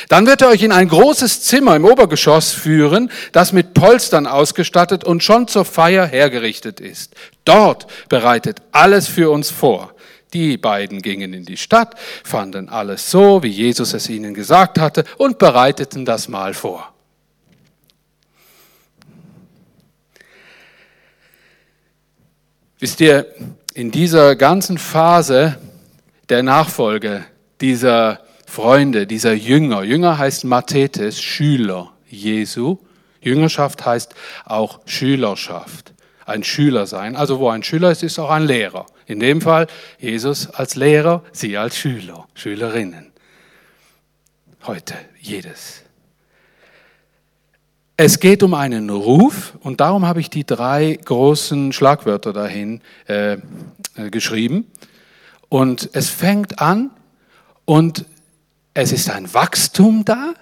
Dann 0.09 0.25
wird 0.25 0.41
er 0.41 0.49
euch 0.49 0.63
in 0.63 0.71
ein 0.71 0.87
großes 0.87 1.41
Zimmer 1.41 1.75
im 1.75 1.85
Obergeschoss 1.85 2.51
führen, 2.51 3.11
das 3.31 3.53
mit 3.53 3.73
Polstern 3.73 4.27
ausgestattet 4.27 5.03
und 5.03 5.23
schon 5.23 5.47
zur 5.47 5.65
Feier 5.65 6.05
hergerichtet 6.05 6.79
ist. 6.79 7.15
Dort 7.45 7.87
bereitet 8.09 8.61
alles 8.71 9.07
für 9.07 9.29
uns 9.31 9.51
vor. 9.51 9.93
Die 10.33 10.57
beiden 10.57 11.01
gingen 11.01 11.33
in 11.33 11.45
die 11.45 11.57
Stadt, 11.57 11.95
fanden 12.23 12.67
alles 12.67 13.09
so, 13.09 13.41
wie 13.43 13.49
Jesus 13.49 13.93
es 13.93 14.09
ihnen 14.09 14.33
gesagt 14.33 14.79
hatte, 14.79 15.05
und 15.17 15.37
bereiteten 15.37 16.03
das 16.03 16.27
Mahl 16.27 16.53
vor. 16.53 16.91
Wisst 22.79 22.99
ihr, 22.99 23.33
in 23.73 23.91
dieser 23.91 24.35
ganzen 24.35 24.77
Phase 24.77 25.57
der 26.29 26.43
Nachfolge 26.43 27.25
dieser 27.61 28.24
Freunde, 28.55 29.05
dieser 29.05 29.33
Jünger. 29.33 29.83
Jünger 29.83 30.17
heißt 30.17 30.45
Mathetes, 30.45 31.21
Schüler 31.21 31.91
Jesu. 32.07 32.77
Jüngerschaft 33.19 33.85
heißt 33.85 34.15
auch 34.45 34.79
Schülerschaft. 34.85 35.93
Ein 36.25 36.41
Schüler 36.41 36.87
sein. 36.87 37.17
Also 37.17 37.39
wo 37.39 37.49
ein 37.49 37.63
Schüler 37.63 37.91
ist, 37.91 38.01
ist 38.01 38.17
auch 38.17 38.29
ein 38.29 38.43
Lehrer. 38.43 38.85
In 39.07 39.19
dem 39.19 39.41
Fall 39.41 39.67
Jesus 39.99 40.49
als 40.49 40.75
Lehrer, 40.75 41.21
Sie 41.33 41.57
als 41.57 41.77
Schüler, 41.77 42.29
Schülerinnen. 42.33 43.11
Heute 44.65 44.95
jedes. 45.19 45.81
Es 47.97 48.21
geht 48.21 48.41
um 48.41 48.53
einen 48.53 48.89
Ruf 48.89 49.57
und 49.59 49.81
darum 49.81 50.05
habe 50.05 50.21
ich 50.21 50.29
die 50.29 50.45
drei 50.45 50.97
großen 51.03 51.73
Schlagwörter 51.73 52.31
dahin 52.31 52.79
äh, 53.09 53.33
äh 53.33 53.37
geschrieben. 54.11 54.71
Und 55.49 55.89
es 55.91 56.09
fängt 56.09 56.61
an 56.61 56.91
und 57.65 58.05
es 58.75 58.91
ist 58.91 59.09
ein 59.09 59.33
Wachstum 59.33 60.05
da, 60.05 60.33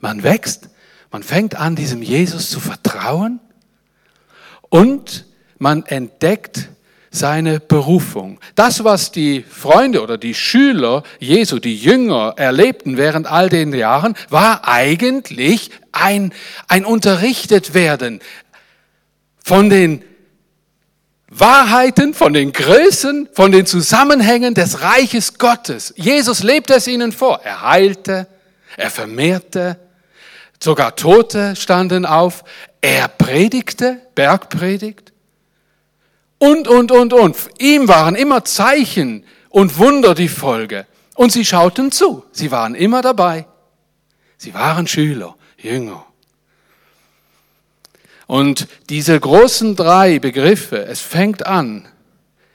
man 0.00 0.22
wächst, 0.24 0.70
man 1.12 1.22
fängt 1.22 1.54
an, 1.54 1.76
diesem 1.76 2.02
Jesus 2.02 2.50
zu 2.50 2.60
vertrauen. 2.60 3.40
Und 4.70 5.26
man 5.58 5.84
entdeckt 5.86 6.68
seine 7.10 7.60
Berufung. 7.60 8.38
Das, 8.54 8.84
was 8.84 9.12
die 9.12 9.42
Freunde 9.42 10.02
oder 10.02 10.18
die 10.18 10.34
Schüler 10.34 11.02
Jesu, 11.18 11.58
die 11.58 11.76
Jünger 11.76 12.34
erlebten 12.36 12.96
während 12.96 13.26
all 13.26 13.48
den 13.48 13.72
Jahren, 13.72 14.14
war 14.28 14.68
eigentlich 14.68 15.70
ein, 15.92 16.32
ein 16.68 16.84
unterrichtet 16.84 17.74
werden 17.74 18.20
von 19.42 19.70
den 19.70 20.04
Wahrheiten, 21.30 22.14
von 22.14 22.32
den 22.32 22.52
Größen, 22.52 23.28
von 23.32 23.52
den 23.52 23.66
Zusammenhängen 23.66 24.54
des 24.54 24.80
Reiches 24.80 25.38
Gottes. 25.38 25.92
Jesus 25.96 26.42
lebte 26.42 26.74
es 26.74 26.86
ihnen 26.86 27.12
vor. 27.12 27.40
Er 27.44 27.62
heilte, 27.62 28.26
er 28.76 28.90
vermehrte, 28.90 29.78
sogar 30.62 30.96
Tote 30.96 31.54
standen 31.54 32.06
auf, 32.06 32.44
er 32.80 33.08
predigte, 33.08 34.00
Bergpredigt. 34.14 35.12
Und, 36.38 36.68
und, 36.68 36.92
und, 36.92 37.12
und. 37.12 37.36
Ihm 37.58 37.88
waren 37.88 38.14
immer 38.14 38.44
Zeichen 38.44 39.24
und 39.48 39.78
Wunder 39.78 40.14
die 40.14 40.28
Folge. 40.28 40.86
Und 41.14 41.32
sie 41.32 41.44
schauten 41.44 41.90
zu. 41.90 42.24
Sie 42.32 42.50
waren 42.50 42.74
immer 42.74 43.02
dabei. 43.02 43.46
Sie 44.36 44.54
waren 44.54 44.86
Schüler, 44.86 45.36
Jünger. 45.56 46.07
Und 48.28 48.68
diese 48.90 49.18
großen 49.18 49.74
drei 49.74 50.18
Begriffe, 50.18 50.84
es 50.84 51.00
fängt 51.00 51.46
an, 51.46 51.88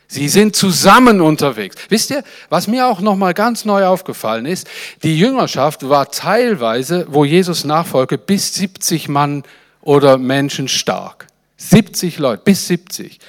sie 0.07 0.29
sind 0.29 0.55
zusammen 0.55 1.19
unterwegs. 1.19 1.75
Wisst 1.89 2.11
ihr, 2.11 2.23
was 2.49 2.67
mir 2.67 2.85
auch 2.85 3.01
nochmal 3.01 3.33
ganz 3.33 3.65
neu 3.65 3.87
aufgefallen 3.87 4.45
ist, 4.45 4.69
die 5.01 5.17
Jüngerschaft 5.17 5.89
war 5.89 6.11
teilweise, 6.11 7.07
wo 7.09 7.25
Jesus 7.25 7.65
nachfolgte, 7.65 8.19
bis 8.19 8.53
70 8.53 9.09
Mann 9.09 9.43
oder 9.81 10.19
Menschen 10.19 10.67
stark. 10.67 11.25
70 11.57 12.19
Leute, 12.19 12.43
bis 12.45 12.67
70. 12.67 13.19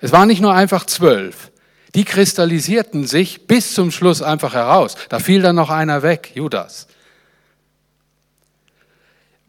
Es 0.00 0.12
waren 0.12 0.28
nicht 0.28 0.40
nur 0.40 0.54
einfach 0.54 0.86
zwölf. 0.86 1.50
Die 1.94 2.04
kristallisierten 2.04 3.06
sich 3.06 3.46
bis 3.46 3.74
zum 3.74 3.90
Schluss 3.90 4.22
einfach 4.22 4.54
heraus. 4.54 4.96
Da 5.10 5.18
fiel 5.18 5.42
dann 5.42 5.56
noch 5.56 5.68
einer 5.68 6.02
weg, 6.02 6.32
Judas. 6.34 6.86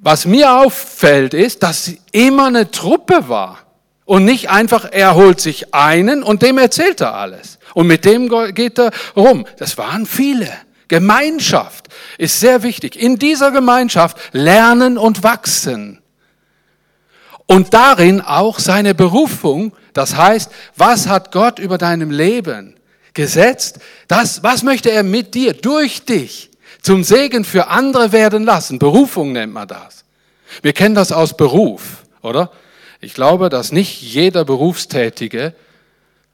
Was 0.03 0.25
mir 0.25 0.51
auffällt, 0.51 1.33
ist, 1.33 1.63
dass 1.63 1.85
sie 1.85 2.01
immer 2.11 2.47
eine 2.47 2.69
Truppe 2.69 3.29
war 3.29 3.59
und 4.03 4.25
nicht 4.25 4.49
einfach, 4.49 4.85
er 4.91 5.15
holt 5.15 5.39
sich 5.39 5.73
einen 5.73 6.23
und 6.23 6.41
dem 6.41 6.57
erzählt 6.57 6.99
er 6.99 7.15
alles. 7.15 7.57
Und 7.73 7.87
mit 7.87 8.03
dem 8.03 8.27
geht 8.53 8.77
er 8.79 8.91
rum. 9.15 9.45
Das 9.57 9.77
waren 9.77 10.05
viele. 10.05 10.51
Gemeinschaft 10.89 11.87
ist 12.17 12.41
sehr 12.41 12.63
wichtig. 12.63 13.01
In 13.01 13.17
dieser 13.17 13.51
Gemeinschaft 13.51 14.17
lernen 14.33 14.97
und 14.97 15.23
wachsen. 15.23 16.01
Und 17.45 17.73
darin 17.73 18.19
auch 18.19 18.59
seine 18.59 18.93
Berufung, 18.93 19.73
das 19.93 20.17
heißt, 20.17 20.51
was 20.75 21.07
hat 21.07 21.31
Gott 21.31 21.59
über 21.59 21.77
deinem 21.77 22.11
Leben 22.11 22.75
gesetzt? 23.13 23.79
Das, 24.09 24.43
was 24.43 24.63
möchte 24.63 24.91
er 24.91 25.03
mit 25.03 25.33
dir, 25.33 25.53
durch 25.53 26.03
dich 26.03 26.51
zum 26.83 27.03
Segen 27.03 27.45
für 27.45 27.69
andere 27.69 28.11
werden 28.11 28.43
lassen. 28.43 28.77
Berufung 28.77 29.31
nennt 29.31 29.53
man 29.53 29.67
das. 29.67 30.03
Wir 30.61 30.73
kennen 30.73 30.93
das 30.93 31.11
aus 31.11 31.35
Beruf, 31.35 32.03
oder? 32.21 32.51
Ich 33.01 33.13
glaube, 33.13 33.49
dass 33.49 33.71
nicht 33.71 34.01
jeder 34.01 34.45
Berufstätige 34.45 35.53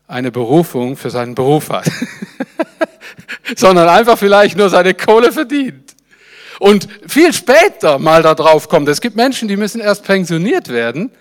eine 0.07 0.31
Berufung 0.31 0.97
für 0.97 1.11
seinen 1.11 1.35
Beruf 1.35 1.69
hat, 1.69 1.89
sondern 3.55 3.87
einfach 3.87 4.17
vielleicht 4.17 4.57
nur 4.57 4.69
seine 4.69 4.93
Kohle 4.93 5.31
verdient. 5.31 5.95
Und 6.59 6.87
viel 7.07 7.31
später 7.31 7.99
mal 7.99 8.21
darauf 8.21 8.67
kommt. 8.67 8.89
Es 8.89 8.99
gibt 8.99 9.15
Menschen, 9.15 9.47
die 9.47 9.55
müssen 9.55 9.79
erst 9.79 10.03
pensioniert 10.03 10.67
werden, 10.67 11.11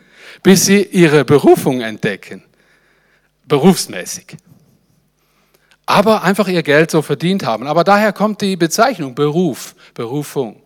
bis 0.42 0.66
sie 0.66 0.82
ihre 0.82 1.24
Berufung 1.24 1.80
entdecken. 1.80 2.42
Berufsmäßig 3.46 4.36
aber 5.88 6.22
einfach 6.22 6.48
ihr 6.48 6.62
Geld 6.62 6.90
so 6.90 7.00
verdient 7.00 7.46
haben. 7.46 7.66
Aber 7.66 7.82
daher 7.82 8.12
kommt 8.12 8.42
die 8.42 8.56
Bezeichnung 8.56 9.14
Beruf, 9.14 9.74
Berufung. 9.94 10.62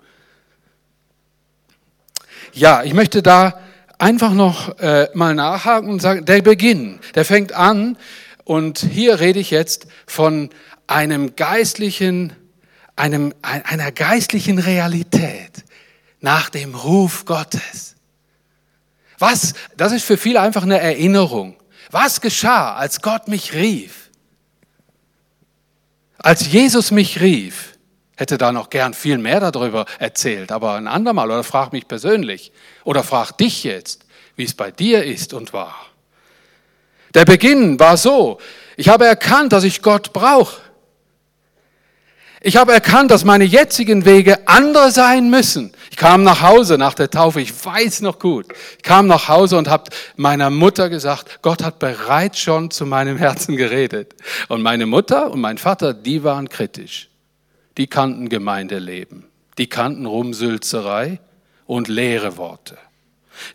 Ja, 2.53 2.83
ich 2.83 2.93
möchte 2.93 3.23
da 3.23 3.61
einfach 3.99 4.33
noch 4.33 4.81
äh, 4.81 5.09
mal 5.15 5.37
nachhaken 5.37 5.91
und 5.91 6.03
sagen, 6.03 6.25
der 6.25 6.43
Beginn, 6.43 6.99
der 7.15 7.25
fängt 7.25 7.53
an 7.53 7.97
und 8.43 8.81
hier 8.81 9.21
rede 9.21 9.39
ich 9.39 9.53
jetzt 9.53 9.87
von 10.07 10.51
einem 10.89 11.37
geistlichen 11.37 12.33
einem, 12.97 13.33
einer 13.43 13.91
geistlichen 13.93 14.59
Realität, 14.59 15.65
nach 16.21 16.51
dem 16.51 16.75
Ruf 16.75 17.25
Gottes. 17.25 17.95
Was, 19.19 19.55
das 19.77 19.93
ist 19.93 20.05
für 20.05 20.17
viele 20.19 20.41
einfach 20.41 20.65
eine 20.65 20.79
Erinnerung. 20.79 21.57
Was 21.91 22.21
geschah, 22.21 22.75
als 22.75 23.03
Gott 23.03 23.29
mich 23.29 23.55
rief? 23.55 24.03
Als 26.23 26.53
Jesus 26.53 26.93
mich 26.93 27.21
rief, 27.21 27.77
hätte 28.17 28.39
da 28.39 28.53
noch 28.53 28.71
gern 28.71 28.95
viel 28.95 29.19
mehr 29.19 29.41
darüber 29.41 29.87
erzählt, 29.99 30.53
aber 30.53 30.75
ein 30.75 30.87
andermal 30.87 31.31
oder 31.31 31.43
frag 31.43 31.73
mich 31.73 31.89
persönlich 31.89 32.53
oder 32.85 33.03
frag 33.03 33.33
dich 33.33 33.65
jetzt, 33.65 34.07
wie 34.37 34.45
es 34.45 34.55
bei 34.55 34.71
dir 34.71 35.03
ist 35.03 35.35
und 35.35 35.53
war. 35.53 35.75
Der 37.15 37.25
Beginn 37.25 37.79
war 37.81 37.97
so, 37.97 38.39
ich 38.77 38.89
habe 38.89 39.05
erkannt, 39.05 39.53
dass 39.53 39.65
ich 39.65 39.83
Gott 39.83 40.13
brauche. 40.13 40.61
Ich 42.45 42.57
habe 42.57 42.73
erkannt, 42.73 43.13
dass 43.13 43.25
meine 43.25 43.45
jetzigen 43.45 44.05
Wege 44.05 44.49
andere 44.49 44.91
sein 44.91 45.31
müssen. 45.31 45.73
Ich 45.93 45.97
kam 45.97 46.25
nach 46.25 46.43
Hause 46.43 46.77
nach 46.77 46.95
der 46.95 47.09
Taufe, 47.09 47.41
ich 47.41 47.65
weiß 47.65 48.01
noch 48.01 48.19
gut. 48.19 48.47
Ich 48.79 48.83
kam 48.83 49.07
nach 49.07 49.29
Hause 49.29 49.57
und 49.57 49.69
habe 49.69 49.85
meiner 50.17 50.51
Mutter 50.51 50.89
gesagt, 50.89 51.39
Gott 51.43 51.63
hat 51.63 51.79
bereits 51.79 52.41
schon 52.41 52.73
zu 52.73 52.85
meinem 52.85 53.17
Herzen 53.17 53.57
geredet. 53.57 54.17
Und 54.49 54.61
meine 54.61 54.87
Mutter 54.87 55.31
und 55.31 55.41
mein 55.41 55.57
Vater, 55.57 55.95
die 55.95 56.25
waren 56.25 56.49
kritisch. 56.49 57.09
Die 57.77 57.87
kannten 57.87 58.29
Gemeindeleben. 58.29 59.25
Die 59.59 59.69
kannten 59.69 60.07
Rumsülzerei 60.07 61.21
und 61.67 61.87
leere 61.87 62.37
Worte. 62.39 62.77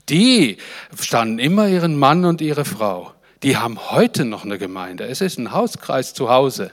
Die 0.08 0.58
standen 0.97 1.39
immer 1.39 1.67
ihren 1.67 2.00
Mann 2.00 2.23
und 2.23 2.39
ihre 2.39 2.63
Frau. 2.63 3.12
Die 3.43 3.58
haben 3.58 3.91
heute 3.91 4.23
noch 4.23 4.45
eine 4.45 4.58
Gemeinde. 4.58 5.06
Es 5.06 5.19
ist 5.19 5.38
ein 5.38 5.52
Hauskreis 5.52 6.13
zu 6.13 6.30
Hause. 6.30 6.71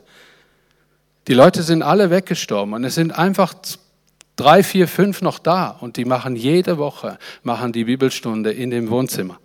Die 1.27 1.35
Leute 1.35 1.63
sind 1.63 1.83
alle 1.83 2.11
weggestorben 2.11 2.75
und 2.75 2.85
es 2.85 2.95
sind 2.95 3.13
einfach 3.13 3.55
drei, 4.37 4.63
vier, 4.63 4.89
fünf 4.89 5.23
noch 5.23 5.39
da 5.39 5.69
und 5.69 5.97
die 5.97 6.05
machen 6.05 6.37
jede 6.37 6.77
Woche, 6.77 7.19
machen 7.43 7.73
die 7.73 7.85
Bibelstunde 7.85 8.53
in 8.53 8.71
dem 8.71 8.91
Wohnzimmer. 8.91 9.39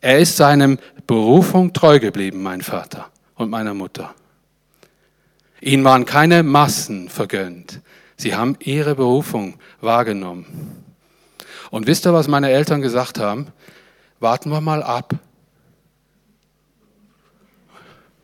Er 0.00 0.18
ist 0.18 0.36
seinem 0.36 0.78
Berufung 1.06 1.72
treu 1.72 2.00
geblieben, 2.00 2.42
mein 2.42 2.62
Vater 2.62 3.10
und 3.36 3.50
meiner 3.50 3.74
Mutter. 3.74 4.14
Ihnen 5.60 5.84
waren 5.84 6.06
keine 6.06 6.42
Massen 6.42 7.08
vergönnt. 7.08 7.80
Sie 8.16 8.34
haben 8.34 8.56
ihre 8.58 8.96
Berufung 8.96 9.60
wahrgenommen. 9.80 10.84
Und 11.70 11.86
wisst 11.86 12.04
ihr, 12.04 12.12
was 12.12 12.26
meine 12.26 12.50
Eltern 12.50 12.82
gesagt 12.82 13.20
haben? 13.20 13.46
Warten 14.18 14.50
wir 14.50 14.60
mal 14.60 14.82
ab. 14.82 15.14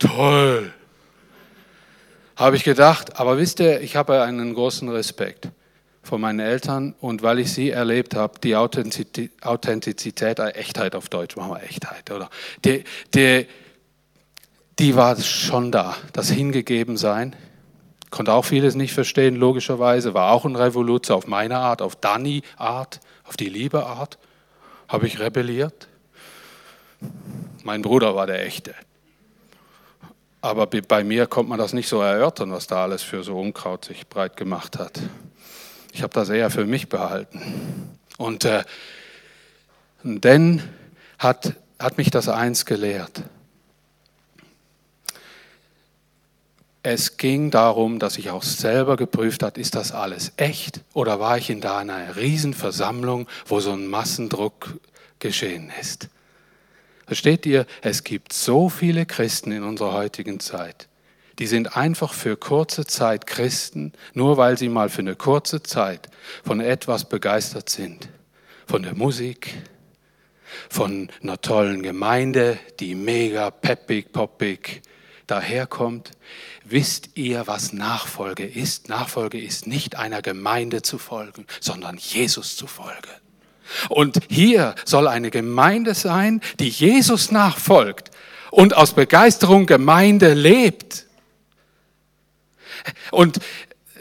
Toll 0.00 0.72
habe 2.38 2.54
ich 2.54 2.62
gedacht, 2.62 3.18
aber 3.18 3.36
wisst 3.36 3.58
ihr, 3.58 3.80
ich 3.80 3.96
habe 3.96 4.22
einen 4.22 4.54
großen 4.54 4.88
Respekt 4.88 5.48
vor 6.04 6.18
meinen 6.18 6.38
Eltern 6.38 6.94
und 7.00 7.22
weil 7.22 7.40
ich 7.40 7.52
sie 7.52 7.70
erlebt 7.70 8.14
habe, 8.14 8.38
die 8.38 8.54
Authentizität, 8.54 10.38
äh, 10.38 10.50
Echtheit 10.50 10.94
auf 10.94 11.08
Deutsch, 11.08 11.36
machen 11.36 11.50
wir 11.50 11.62
Echtheit, 11.64 12.12
oder? 12.12 12.30
Die, 12.64 12.84
die, 13.12 13.46
die 14.78 14.94
war 14.94 15.20
schon 15.20 15.72
da, 15.72 15.96
das 16.12 16.30
Hingegebensein. 16.30 17.34
Konnte 18.10 18.32
auch 18.32 18.44
vieles 18.44 18.76
nicht 18.76 18.94
verstehen, 18.94 19.34
logischerweise, 19.34 20.14
war 20.14 20.32
auch 20.32 20.44
ein 20.44 20.54
Revoluzer 20.54 21.16
auf 21.16 21.26
meine 21.26 21.58
Art, 21.58 21.82
auf 21.82 21.96
Danny 21.96 22.42
Art, 22.56 23.00
auf 23.24 23.36
die 23.36 23.48
Liebe 23.48 23.84
Art. 23.84 24.16
Habe 24.86 25.08
ich 25.08 25.18
rebelliert. 25.18 25.88
Mein 27.64 27.82
Bruder 27.82 28.14
war 28.14 28.26
der 28.26 28.46
Echte. 28.46 28.74
Aber 30.40 30.66
bei 30.66 31.02
mir 31.02 31.26
kommt 31.26 31.48
man 31.48 31.58
das 31.58 31.72
nicht 31.72 31.88
so 31.88 32.00
erörtern, 32.00 32.52
was 32.52 32.66
da 32.66 32.84
alles 32.84 33.02
für 33.02 33.24
so 33.24 33.38
Unkraut 33.38 33.84
sich 33.84 34.06
breit 34.06 34.36
gemacht 34.36 34.78
hat. 34.78 35.00
Ich 35.92 36.02
habe 36.02 36.14
das 36.14 36.28
eher 36.28 36.50
für 36.50 36.64
mich 36.64 36.88
behalten. 36.88 37.98
Und 38.18 38.44
äh, 38.44 38.62
denn 40.02 40.62
hat, 41.18 41.54
hat 41.78 41.98
mich 41.98 42.10
das 42.10 42.28
eins 42.28 42.66
gelehrt. 42.66 43.22
Es 46.84 47.16
ging 47.16 47.50
darum, 47.50 47.98
dass 47.98 48.16
ich 48.16 48.30
auch 48.30 48.44
selber 48.44 48.96
geprüft 48.96 49.42
habe, 49.42 49.60
ist 49.60 49.74
das 49.74 49.90
alles 49.92 50.32
echt 50.36 50.80
oder 50.94 51.18
war 51.18 51.36
ich 51.36 51.50
in 51.50 51.60
da 51.60 51.78
einer 51.78 52.16
Riesenversammlung, 52.16 53.26
wo 53.46 53.58
so 53.58 53.72
ein 53.72 53.88
Massendruck 53.88 54.78
geschehen 55.18 55.72
ist. 55.80 56.08
Versteht 57.08 57.46
ihr, 57.46 57.64
es 57.80 58.04
gibt 58.04 58.34
so 58.34 58.68
viele 58.68 59.06
Christen 59.06 59.50
in 59.50 59.62
unserer 59.62 59.94
heutigen 59.94 60.40
Zeit, 60.40 60.88
die 61.38 61.46
sind 61.46 61.74
einfach 61.74 62.12
für 62.12 62.36
kurze 62.36 62.84
Zeit 62.84 63.26
Christen, 63.26 63.94
nur 64.12 64.36
weil 64.36 64.58
sie 64.58 64.68
mal 64.68 64.90
für 64.90 64.98
eine 64.98 65.16
kurze 65.16 65.62
Zeit 65.62 66.10
von 66.44 66.60
etwas 66.60 67.08
begeistert 67.08 67.70
sind. 67.70 68.10
Von 68.66 68.82
der 68.82 68.94
Musik, 68.94 69.54
von 70.68 71.08
einer 71.22 71.40
tollen 71.40 71.82
Gemeinde, 71.82 72.58
die 72.78 72.94
mega 72.94 73.50
peppig, 73.50 74.12
poppig 74.12 74.82
daherkommt. 75.26 76.10
Wisst 76.64 77.16
ihr, 77.16 77.46
was 77.46 77.72
Nachfolge 77.72 78.44
ist? 78.44 78.90
Nachfolge 78.90 79.40
ist 79.40 79.66
nicht 79.66 79.96
einer 79.96 80.20
Gemeinde 80.20 80.82
zu 80.82 80.98
folgen, 80.98 81.46
sondern 81.58 81.96
Jesus 81.96 82.56
zu 82.56 82.66
folgen. 82.66 83.27
Und 83.88 84.20
hier 84.28 84.74
soll 84.84 85.08
eine 85.08 85.30
Gemeinde 85.30 85.94
sein, 85.94 86.40
die 86.58 86.68
Jesus 86.68 87.30
nachfolgt 87.30 88.10
und 88.50 88.74
aus 88.74 88.92
Begeisterung 88.92 89.66
Gemeinde 89.66 90.34
lebt. 90.34 91.06
Und 93.10 93.40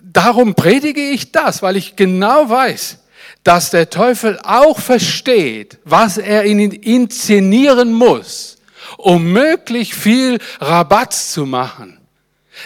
darum 0.01 0.55
predige 0.55 1.01
ich 1.01 1.31
das, 1.31 1.61
weil 1.61 1.75
ich 1.75 1.95
genau 1.95 2.49
weiß, 2.49 2.99
dass 3.43 3.69
der 3.69 3.89
Teufel 3.89 4.39
auch 4.43 4.79
versteht, 4.79 5.77
was 5.83 6.17
er 6.17 6.43
inszenieren 6.43 7.93
muss, 7.93 8.57
um 8.97 9.31
möglich 9.31 9.93
viel 9.93 10.39
Rabatt 10.59 11.13
zu 11.13 11.45
machen. 11.45 11.97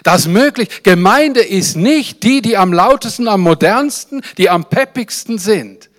Das 0.04 0.28
möglich, 0.28 0.84
Gemeinde 0.84 1.42
ist 1.42 1.76
nicht 1.76 2.24
die, 2.24 2.42
die 2.42 2.58
am 2.58 2.74
lautesten, 2.74 3.28
am 3.28 3.42
modernsten, 3.42 4.22
die 4.38 4.50
am 4.50 4.66
peppigsten 4.66 5.38
sind. 5.38 5.91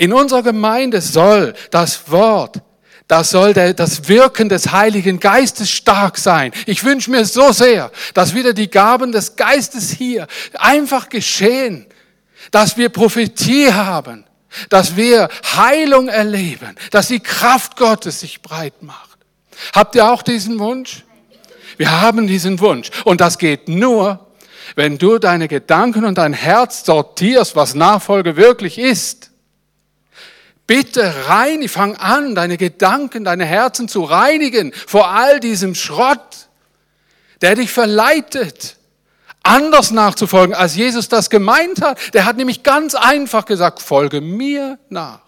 In 0.00 0.14
unserer 0.14 0.42
Gemeinde 0.42 1.02
soll 1.02 1.52
das 1.70 2.10
Wort, 2.10 2.62
das 3.06 3.28
soll 3.28 3.52
der, 3.52 3.74
das 3.74 4.08
Wirken 4.08 4.48
des 4.48 4.72
Heiligen 4.72 5.20
Geistes 5.20 5.70
stark 5.70 6.16
sein. 6.16 6.52
Ich 6.64 6.84
wünsche 6.84 7.10
mir 7.10 7.26
so 7.26 7.52
sehr, 7.52 7.92
dass 8.14 8.34
wieder 8.34 8.54
die 8.54 8.70
Gaben 8.70 9.12
des 9.12 9.36
Geistes 9.36 9.90
hier 9.90 10.26
einfach 10.54 11.10
geschehen, 11.10 11.84
dass 12.50 12.78
wir 12.78 12.88
Prophetie 12.88 13.74
haben, 13.74 14.24
dass 14.70 14.96
wir 14.96 15.28
Heilung 15.54 16.08
erleben, 16.08 16.76
dass 16.92 17.08
die 17.08 17.20
Kraft 17.20 17.76
Gottes 17.76 18.20
sich 18.20 18.40
breit 18.40 18.82
macht. 18.82 19.18
Habt 19.74 19.96
ihr 19.96 20.10
auch 20.10 20.22
diesen 20.22 20.58
Wunsch? 20.60 21.04
Wir 21.76 22.00
haben 22.00 22.26
diesen 22.26 22.58
Wunsch. 22.60 22.90
Und 23.04 23.20
das 23.20 23.36
geht 23.36 23.68
nur, 23.68 24.28
wenn 24.76 24.96
du 24.96 25.18
deine 25.18 25.46
Gedanken 25.46 26.06
und 26.06 26.16
dein 26.16 26.32
Herz 26.32 26.86
sortierst, 26.86 27.54
was 27.54 27.74
Nachfolge 27.74 28.36
wirklich 28.36 28.78
ist. 28.78 29.29
Bitte 30.70 31.26
rein, 31.26 31.68
fang 31.68 31.96
an, 31.96 32.36
deine 32.36 32.56
Gedanken, 32.56 33.24
deine 33.24 33.44
Herzen 33.44 33.88
zu 33.88 34.04
reinigen 34.04 34.72
vor 34.86 35.08
all 35.08 35.40
diesem 35.40 35.74
Schrott, 35.74 36.46
der 37.40 37.56
dich 37.56 37.72
verleitet, 37.72 38.76
anders 39.42 39.90
nachzufolgen, 39.90 40.54
als 40.54 40.76
Jesus 40.76 41.08
das 41.08 41.28
gemeint 41.28 41.82
hat. 41.82 41.98
Der 42.14 42.24
hat 42.24 42.36
nämlich 42.36 42.62
ganz 42.62 42.94
einfach 42.94 43.46
gesagt, 43.46 43.82
folge 43.82 44.20
mir 44.20 44.78
nach. 44.90 45.18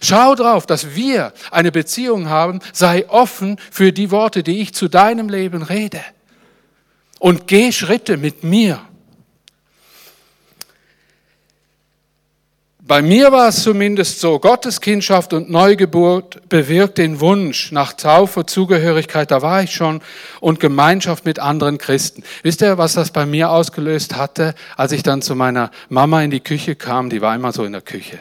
Schau 0.00 0.36
drauf, 0.36 0.64
dass 0.64 0.94
wir 0.94 1.32
eine 1.50 1.72
Beziehung 1.72 2.28
haben, 2.28 2.60
sei 2.72 3.08
offen 3.08 3.58
für 3.68 3.92
die 3.92 4.12
Worte, 4.12 4.44
die 4.44 4.62
ich 4.62 4.74
zu 4.74 4.86
deinem 4.86 5.28
Leben 5.28 5.64
rede. 5.64 6.00
Und 7.18 7.48
geh 7.48 7.72
Schritte 7.72 8.16
mit 8.16 8.44
mir. 8.44 8.80
Bei 12.84 13.00
mir 13.00 13.30
war 13.30 13.46
es 13.46 13.62
zumindest 13.62 14.18
so, 14.18 14.40
Gottes 14.40 14.80
Kindschaft 14.80 15.32
und 15.32 15.48
Neugeburt 15.48 16.48
bewirkt 16.48 16.98
den 16.98 17.20
Wunsch 17.20 17.70
nach 17.70 17.92
Taufe, 17.92 18.44
Zugehörigkeit, 18.44 19.30
da 19.30 19.40
war 19.40 19.62
ich 19.62 19.72
schon, 19.72 20.02
und 20.40 20.58
Gemeinschaft 20.58 21.24
mit 21.24 21.38
anderen 21.38 21.78
Christen. 21.78 22.24
Wisst 22.42 22.60
ihr, 22.60 22.78
was 22.78 22.94
das 22.94 23.12
bei 23.12 23.24
mir 23.24 23.50
ausgelöst 23.50 24.16
hatte, 24.16 24.56
als 24.76 24.90
ich 24.90 25.04
dann 25.04 25.22
zu 25.22 25.36
meiner 25.36 25.70
Mama 25.90 26.22
in 26.22 26.32
die 26.32 26.40
Küche 26.40 26.74
kam, 26.74 27.08
die 27.08 27.22
war 27.22 27.36
immer 27.36 27.52
so 27.52 27.64
in 27.64 27.70
der 27.70 27.82
Küche. 27.82 28.18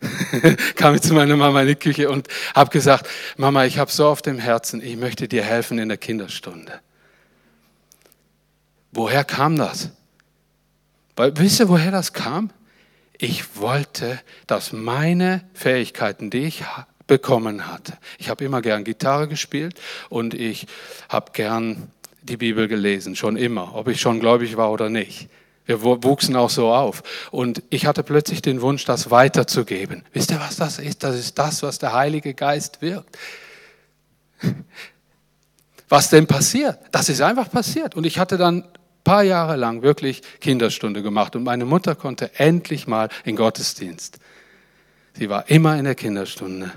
kam 0.76 0.94
ich 0.94 1.02
zu 1.02 1.12
meiner 1.12 1.36
Mama 1.36 1.62
in 1.62 1.68
die 1.68 1.74
Küche 1.74 2.08
und 2.08 2.28
habe 2.54 2.70
gesagt, 2.70 3.08
Mama, 3.36 3.64
ich 3.64 3.78
habe 3.78 3.90
so 3.90 4.06
auf 4.06 4.22
dem 4.22 4.38
Herzen, 4.38 4.80
ich 4.80 4.96
möchte 4.96 5.26
dir 5.26 5.42
helfen 5.42 5.80
in 5.80 5.88
der 5.88 5.98
Kinderstunde. 5.98 6.74
Woher 8.92 9.24
kam 9.24 9.56
das? 9.56 9.90
Wisst 11.16 11.58
ihr, 11.58 11.68
woher 11.68 11.90
das 11.90 12.12
kam? 12.12 12.50
Ich 13.18 13.56
wollte, 13.56 14.20
dass 14.46 14.72
meine 14.72 15.42
Fähigkeiten, 15.54 16.30
die 16.30 16.44
ich 16.44 16.64
bekommen 17.06 17.66
hatte, 17.66 17.94
ich 18.18 18.28
habe 18.28 18.44
immer 18.44 18.62
gern 18.62 18.84
Gitarre 18.84 19.28
gespielt 19.28 19.80
und 20.08 20.34
ich 20.34 20.66
habe 21.08 21.32
gern 21.32 21.90
die 22.22 22.36
Bibel 22.36 22.68
gelesen, 22.68 23.16
schon 23.16 23.36
immer, 23.36 23.74
ob 23.74 23.88
ich 23.88 24.00
schon 24.00 24.20
gläubig 24.20 24.56
war 24.56 24.70
oder 24.70 24.88
nicht. 24.88 25.28
Wir 25.66 25.82
wuchsen 25.82 26.36
auch 26.36 26.50
so 26.50 26.72
auf. 26.72 27.02
Und 27.32 27.62
ich 27.70 27.86
hatte 27.86 28.04
plötzlich 28.04 28.40
den 28.40 28.60
Wunsch, 28.60 28.84
das 28.84 29.10
weiterzugeben. 29.10 30.04
Wisst 30.12 30.30
ihr, 30.30 30.38
was 30.38 30.56
das 30.56 30.78
ist? 30.78 31.02
Das 31.02 31.16
ist 31.16 31.36
das, 31.38 31.62
was 31.64 31.78
der 31.78 31.92
Heilige 31.92 32.34
Geist 32.34 32.82
wirkt. 32.82 33.16
Was 35.88 36.10
denn 36.10 36.26
passiert? 36.26 36.80
Das 36.90 37.08
ist 37.08 37.20
einfach 37.20 37.48
passiert. 37.48 37.94
Und 37.94 38.06
ich 38.06 38.18
hatte 38.18 38.36
dann 38.36 38.64
paar 39.06 39.22
Jahre 39.22 39.54
lang 39.54 39.82
wirklich 39.82 40.20
Kinderstunde 40.40 41.00
gemacht. 41.00 41.36
Und 41.36 41.44
meine 41.44 41.64
Mutter 41.64 41.94
konnte 41.94 42.32
endlich 42.40 42.88
mal 42.88 43.08
in 43.24 43.36
Gottesdienst. 43.36 44.18
Sie 45.16 45.30
war 45.30 45.48
immer 45.48 45.78
in 45.78 45.84
der 45.84 45.94
Kinderstunde. 45.94 46.72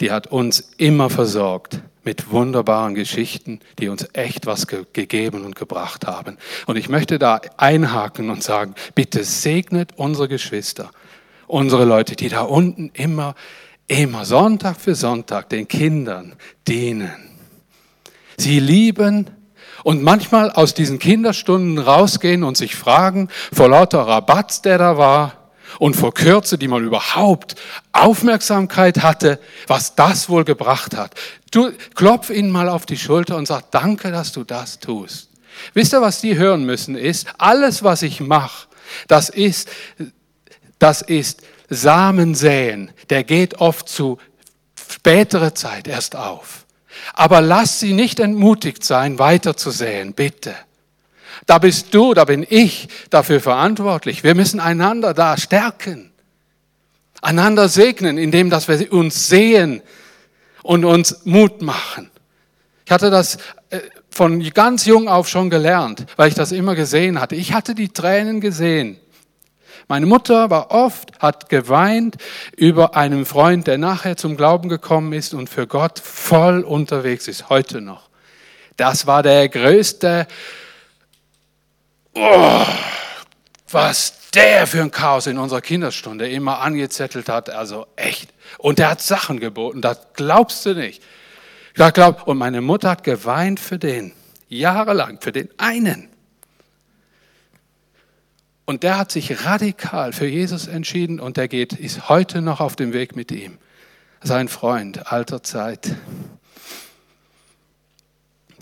Die 0.00 0.12
hat 0.12 0.28
uns 0.28 0.70
immer 0.76 1.10
versorgt 1.10 1.80
mit 2.04 2.30
wunderbaren 2.30 2.94
Geschichten, 2.94 3.58
die 3.80 3.88
uns 3.88 4.06
echt 4.12 4.46
was 4.46 4.68
ge 4.68 4.84
gegeben 4.92 5.44
und 5.44 5.56
gebracht 5.56 6.06
haben. 6.06 6.38
Und 6.66 6.76
ich 6.76 6.88
möchte 6.88 7.18
da 7.18 7.40
einhaken 7.56 8.30
und 8.30 8.44
sagen, 8.44 8.76
bitte 8.94 9.24
segnet 9.24 9.90
unsere 9.96 10.28
Geschwister, 10.28 10.92
unsere 11.48 11.84
Leute, 11.84 12.14
die 12.14 12.28
da 12.28 12.42
unten 12.42 12.90
immer, 12.94 13.34
immer 13.88 14.24
Sonntag 14.24 14.80
für 14.80 14.94
Sonntag 14.94 15.48
den 15.48 15.66
Kindern 15.66 16.36
dienen. 16.68 17.10
Sie 18.38 18.60
lieben 18.60 19.26
und 19.84 20.02
manchmal 20.02 20.50
aus 20.50 20.74
diesen 20.74 20.98
Kinderstunden 20.98 21.78
rausgehen 21.78 22.44
und 22.44 22.56
sich 22.56 22.76
fragen, 22.76 23.28
vor 23.52 23.68
lauter 23.68 24.00
Rabatz, 24.00 24.62
der 24.62 24.78
da 24.78 24.96
war, 24.96 25.40
und 25.78 25.94
vor 25.94 26.12
Kürze, 26.12 26.58
die 26.58 26.68
man 26.68 26.84
überhaupt 26.84 27.54
Aufmerksamkeit 27.92 29.02
hatte, 29.02 29.38
was 29.66 29.94
das 29.94 30.28
wohl 30.28 30.44
gebracht 30.44 30.96
hat. 30.96 31.14
Du 31.50 31.72
klopf 31.94 32.30
ihnen 32.30 32.50
mal 32.50 32.68
auf 32.68 32.86
die 32.86 32.98
Schulter 32.98 33.36
und 33.36 33.46
sag, 33.46 33.70
danke, 33.70 34.10
dass 34.10 34.32
du 34.32 34.44
das 34.44 34.78
tust. 34.80 35.30
Wisst 35.74 35.92
ihr, 35.92 36.00
was 36.00 36.20
die 36.20 36.36
hören 36.36 36.64
müssen, 36.64 36.96
ist, 36.96 37.28
alles, 37.38 37.82
was 37.82 38.02
ich 38.02 38.20
mache, 38.20 38.66
das 39.08 39.28
ist, 39.28 39.68
das 40.78 41.02
ist 41.02 41.42
Samen 41.68 42.34
säen. 42.34 42.90
Der 43.10 43.22
geht 43.22 43.60
oft 43.60 43.88
zu 43.88 44.18
spätere 44.74 45.54
Zeit 45.54 45.86
erst 45.86 46.16
auf. 46.16 46.66
Aber 47.14 47.40
lass 47.40 47.80
sie 47.80 47.92
nicht 47.92 48.20
entmutigt 48.20 48.84
sein, 48.84 49.18
weiter 49.18 49.56
zu 49.56 49.70
säen, 49.70 50.14
bitte. 50.14 50.54
Da 51.46 51.58
bist 51.58 51.94
du, 51.94 52.14
da 52.14 52.24
bin 52.24 52.46
ich 52.48 52.88
dafür 53.10 53.40
verantwortlich. 53.40 54.24
Wir 54.24 54.34
müssen 54.34 54.60
einander 54.60 55.14
da 55.14 55.36
stärken, 55.36 56.12
einander 57.22 57.68
segnen, 57.68 58.18
indem 58.18 58.50
dass 58.50 58.68
wir 58.68 58.92
uns 58.92 59.28
sehen 59.28 59.82
und 60.62 60.84
uns 60.84 61.24
Mut 61.24 61.62
machen. 61.62 62.10
Ich 62.84 62.92
hatte 62.92 63.10
das 63.10 63.36
äh, 63.70 63.80
von 64.10 64.42
ganz 64.50 64.84
jung 64.84 65.08
auf 65.08 65.28
schon 65.28 65.50
gelernt, 65.50 66.06
weil 66.16 66.28
ich 66.28 66.34
das 66.34 66.52
immer 66.52 66.74
gesehen 66.74 67.20
hatte. 67.20 67.36
Ich 67.36 67.52
hatte 67.52 67.74
die 67.74 67.88
Tränen 67.88 68.40
gesehen. 68.40 68.98
Meine 69.90 70.06
Mutter 70.06 70.50
war 70.50 70.70
oft, 70.70 71.18
hat 71.18 71.48
geweint 71.48 72.16
über 72.56 72.94
einen 72.94 73.26
Freund, 73.26 73.66
der 73.66 73.76
nachher 73.76 74.16
zum 74.16 74.36
Glauben 74.36 74.68
gekommen 74.68 75.12
ist 75.12 75.34
und 75.34 75.50
für 75.50 75.66
Gott 75.66 75.98
voll 75.98 76.60
unterwegs 76.60 77.26
ist, 77.26 77.48
heute 77.48 77.80
noch. 77.80 78.08
Das 78.76 79.08
war 79.08 79.24
der 79.24 79.48
größte 79.48 80.28
oh, 82.14 82.64
was 83.68 84.30
der 84.32 84.68
für 84.68 84.80
ein 84.80 84.92
Chaos 84.92 85.26
in 85.26 85.38
unserer 85.38 85.60
Kinderstunde 85.60 86.28
immer 86.28 86.60
angezettelt 86.60 87.28
hat, 87.28 87.50
also 87.50 87.88
echt. 87.96 88.32
Und 88.58 88.78
der 88.78 88.90
hat 88.90 89.02
Sachen 89.02 89.40
geboten, 89.40 89.82
das 89.82 89.98
glaubst 90.14 90.64
du 90.66 90.74
nicht. 90.74 91.02
Und 92.26 92.38
meine 92.38 92.60
Mutter 92.60 92.90
hat 92.90 93.02
geweint 93.02 93.58
für 93.58 93.80
den, 93.80 94.12
jahrelang, 94.48 95.20
für 95.20 95.32
den 95.32 95.48
einen. 95.58 96.09
Und 98.70 98.84
der 98.84 98.98
hat 98.98 99.10
sich 99.10 99.44
radikal 99.44 100.12
für 100.12 100.28
Jesus 100.28 100.68
entschieden 100.68 101.18
und 101.18 101.36
der 101.36 101.48
geht, 101.48 101.72
ist 101.72 102.08
heute 102.08 102.40
noch 102.40 102.60
auf 102.60 102.76
dem 102.76 102.92
Weg 102.92 103.16
mit 103.16 103.32
ihm. 103.32 103.58
Sein 104.22 104.46
Freund 104.46 105.10
alter 105.10 105.42
Zeit. 105.42 105.96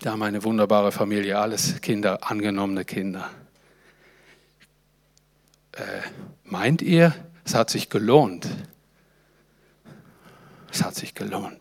Da 0.01 0.13
haben 0.13 0.23
eine 0.23 0.45
wunderbare 0.45 0.93
Familie, 0.93 1.39
alles 1.39 1.83
Kinder, 1.83 2.21
angenommene 2.23 2.87
Kinder. 2.87 3.29
Äh, 5.73 5.83
meint 6.43 6.81
ihr, 6.81 7.15
es 7.45 7.55
hat 7.55 7.69
sich 7.69 7.91
gelohnt? 7.91 8.49
Es 10.73 10.83
hat 10.83 10.95
sich 10.95 11.15
gelohnt. 11.15 11.61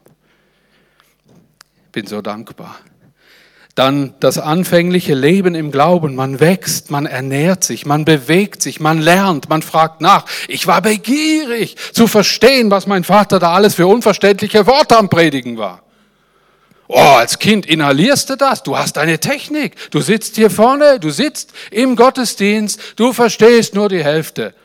Bin 1.92 2.08
so 2.08 2.22
dankbar. 2.22 2.80
Dann 3.78 4.16
das 4.20 4.40
anfängliche 4.40 5.14
Leben 5.14 5.54
im 5.54 5.70
Glauben. 5.70 6.16
Man 6.16 6.40
wächst, 6.40 6.90
man 6.90 7.06
ernährt 7.06 7.64
sich, 7.64 7.86
man 7.86 8.06
bewegt 8.06 8.64
sich, 8.64 8.80
man 8.80 9.00
lernt, 9.00 9.50
man 9.50 9.62
fragt 9.62 10.02
nach. 10.02 10.26
Ich 10.48 10.66
war 10.66 10.82
begierig 10.82 11.76
zu 11.92 12.08
verstehen, 12.08 12.72
was 12.72 12.88
mein 12.88 13.04
Vater 13.04 13.38
da 13.38 13.54
alles 13.54 13.76
für 13.76 13.86
unverständliche 13.86 14.66
Worte 14.66 14.98
am 14.98 15.10
Predigen 15.10 15.60
war. 15.60 15.84
Oh, 16.88 16.98
als 16.98 17.38
Kind 17.38 17.68
inhalierst 17.68 18.32
du 18.32 18.36
das, 18.36 18.64
du 18.64 18.76
hast 18.76 18.98
deine 18.98 19.20
Technik, 19.20 19.76
du 19.92 20.02
sitzt 20.02 20.38
hier 20.38 20.50
vorne, 20.50 21.00
du 21.00 21.12
sitzt 21.12 21.54
im 21.70 21.96
Gottesdienst, 21.96 22.82
du 22.96 23.14
verstehst 23.14 23.76
nur 23.76 23.90
die 23.90 24.04
Hälfte. 24.04 24.56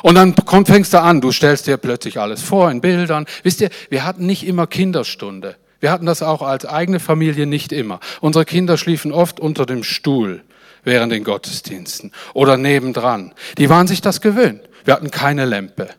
Und 0.00 0.14
dann 0.14 0.34
kommt, 0.34 0.68
fängst 0.68 0.94
du 0.94 1.02
an, 1.02 1.20
du 1.20 1.30
stellst 1.30 1.66
dir 1.66 1.76
plötzlich 1.76 2.18
alles 2.18 2.40
vor 2.40 2.70
in 2.70 2.80
Bildern. 2.80 3.26
Wisst 3.42 3.60
ihr, 3.60 3.68
wir 3.90 4.06
hatten 4.06 4.24
nicht 4.24 4.46
immer 4.46 4.66
Kinderstunde. 4.66 5.56
Wir 5.86 5.92
hatten 5.92 6.06
das 6.06 6.20
auch 6.20 6.42
als 6.42 6.66
eigene 6.66 6.98
Familie 6.98 7.46
nicht 7.46 7.70
immer. 7.70 8.00
Unsere 8.20 8.44
Kinder 8.44 8.76
schliefen 8.76 9.12
oft 9.12 9.38
unter 9.38 9.66
dem 9.66 9.84
Stuhl 9.84 10.42
während 10.82 11.12
den 11.12 11.22
Gottesdiensten 11.22 12.10
oder 12.34 12.56
nebendran. 12.56 13.32
Die 13.56 13.70
waren 13.70 13.86
sich 13.86 14.00
das 14.00 14.20
gewöhnt. 14.20 14.62
Wir 14.84 14.94
hatten 14.94 15.12
keine 15.12 15.44
Lampe. 15.44 15.90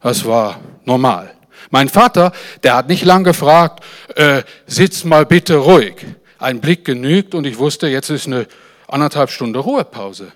Das 0.00 0.24
war 0.24 0.58
normal. 0.86 1.34
Mein 1.68 1.90
Vater, 1.90 2.32
der 2.62 2.76
hat 2.76 2.88
nicht 2.88 3.04
lang 3.04 3.24
gefragt, 3.24 3.84
äh, 4.16 4.42
sitz 4.66 5.04
mal 5.04 5.26
bitte 5.26 5.56
ruhig. 5.56 5.96
Ein 6.38 6.62
Blick 6.62 6.86
genügt 6.86 7.34
und 7.34 7.46
ich 7.46 7.58
wusste, 7.58 7.88
jetzt 7.88 8.08
ist 8.08 8.26
eine 8.26 8.46
anderthalb 8.88 9.28
Stunde 9.28 9.58
Ruhepause. 9.58 10.32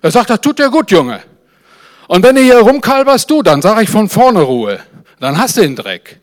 Er 0.00 0.10
sagt, 0.10 0.30
das 0.30 0.40
tut 0.40 0.58
dir 0.58 0.70
gut, 0.70 0.90
Junge. 0.90 1.20
Und 2.08 2.22
wenn 2.22 2.34
du 2.34 2.40
hier 2.40 2.60
rumkalberst 2.60 3.30
du, 3.30 3.42
dann 3.42 3.60
sage 3.60 3.82
ich 3.82 3.90
von 3.90 4.08
vorne 4.08 4.40
Ruhe. 4.40 4.80
Dann 5.18 5.36
hast 5.36 5.58
du 5.58 5.60
den 5.60 5.76
Dreck. 5.76 6.18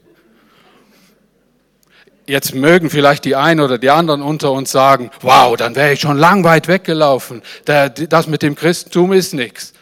Jetzt 2.28 2.54
mögen 2.54 2.90
vielleicht 2.90 3.24
die 3.24 3.38
einen 3.38 3.62
oder 3.62 3.78
die 3.78 3.90
anderen 3.90 4.22
unter 4.22 4.52
uns 4.52 4.70
sagen, 4.70 5.10
wow, 5.22 5.56
dann 5.56 5.76
wäre 5.76 5.94
ich 5.94 6.02
schon 6.02 6.18
lang 6.18 6.44
weit 6.44 6.68
weggelaufen. 6.68 7.42
Das 7.66 8.28
mit 8.28 8.42
dem 8.42 8.54
Christentum 8.54 9.14
ist 9.14 9.34
nichts. 9.34 9.74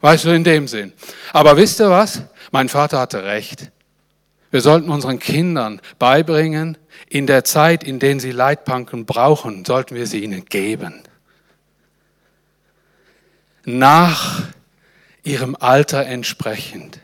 Weißt 0.00 0.24
du, 0.24 0.30
in 0.30 0.44
dem 0.44 0.68
Sinn. 0.68 0.92
Aber 1.32 1.56
wisst 1.56 1.80
ihr 1.80 1.90
was? 1.90 2.22
Mein 2.52 2.68
Vater 2.68 3.00
hatte 3.00 3.24
recht. 3.24 3.70
Wir 4.52 4.60
sollten 4.60 4.90
unseren 4.90 5.18
Kindern 5.18 5.80
beibringen, 5.98 6.78
in 7.08 7.26
der 7.26 7.42
Zeit, 7.42 7.82
in 7.82 7.98
der 7.98 8.20
sie 8.20 8.30
Leitplanken 8.30 9.04
brauchen, 9.04 9.64
sollten 9.64 9.94
wir 9.94 10.06
sie 10.06 10.22
ihnen 10.22 10.44
geben. 10.44 11.02
Nach 13.64 14.42
ihrem 15.24 15.56
Alter 15.58 16.06
entsprechend. 16.06 17.00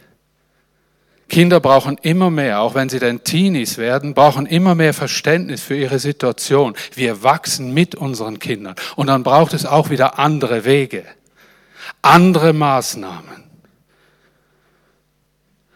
Kinder 1.29 1.61
brauchen 1.61 1.99
immer 2.03 2.31
mehr, 2.31 2.61
auch 2.61 2.75
wenn 2.75 2.89
sie 2.89 2.99
dann 2.99 3.23
Teenies 3.23 3.77
werden, 3.77 4.15
brauchen 4.15 4.47
immer 4.47 4.75
mehr 4.75 4.95
Verständnis 4.95 5.63
für 5.63 5.77
ihre 5.77 5.99
Situation. 5.99 6.75
Wir 6.95 7.23
wachsen 7.23 7.75
mit 7.75 7.95
unseren 7.95 8.39
Kindern. 8.39 8.75
Und 8.97 9.09
dann 9.09 9.23
braucht 9.23 9.53
es 9.53 9.67
auch 9.67 9.91
wieder 9.91 10.19
andere 10.19 10.65
Wege, 10.65 11.05
andere 12.01 12.53
Maßnahmen. 12.53 13.45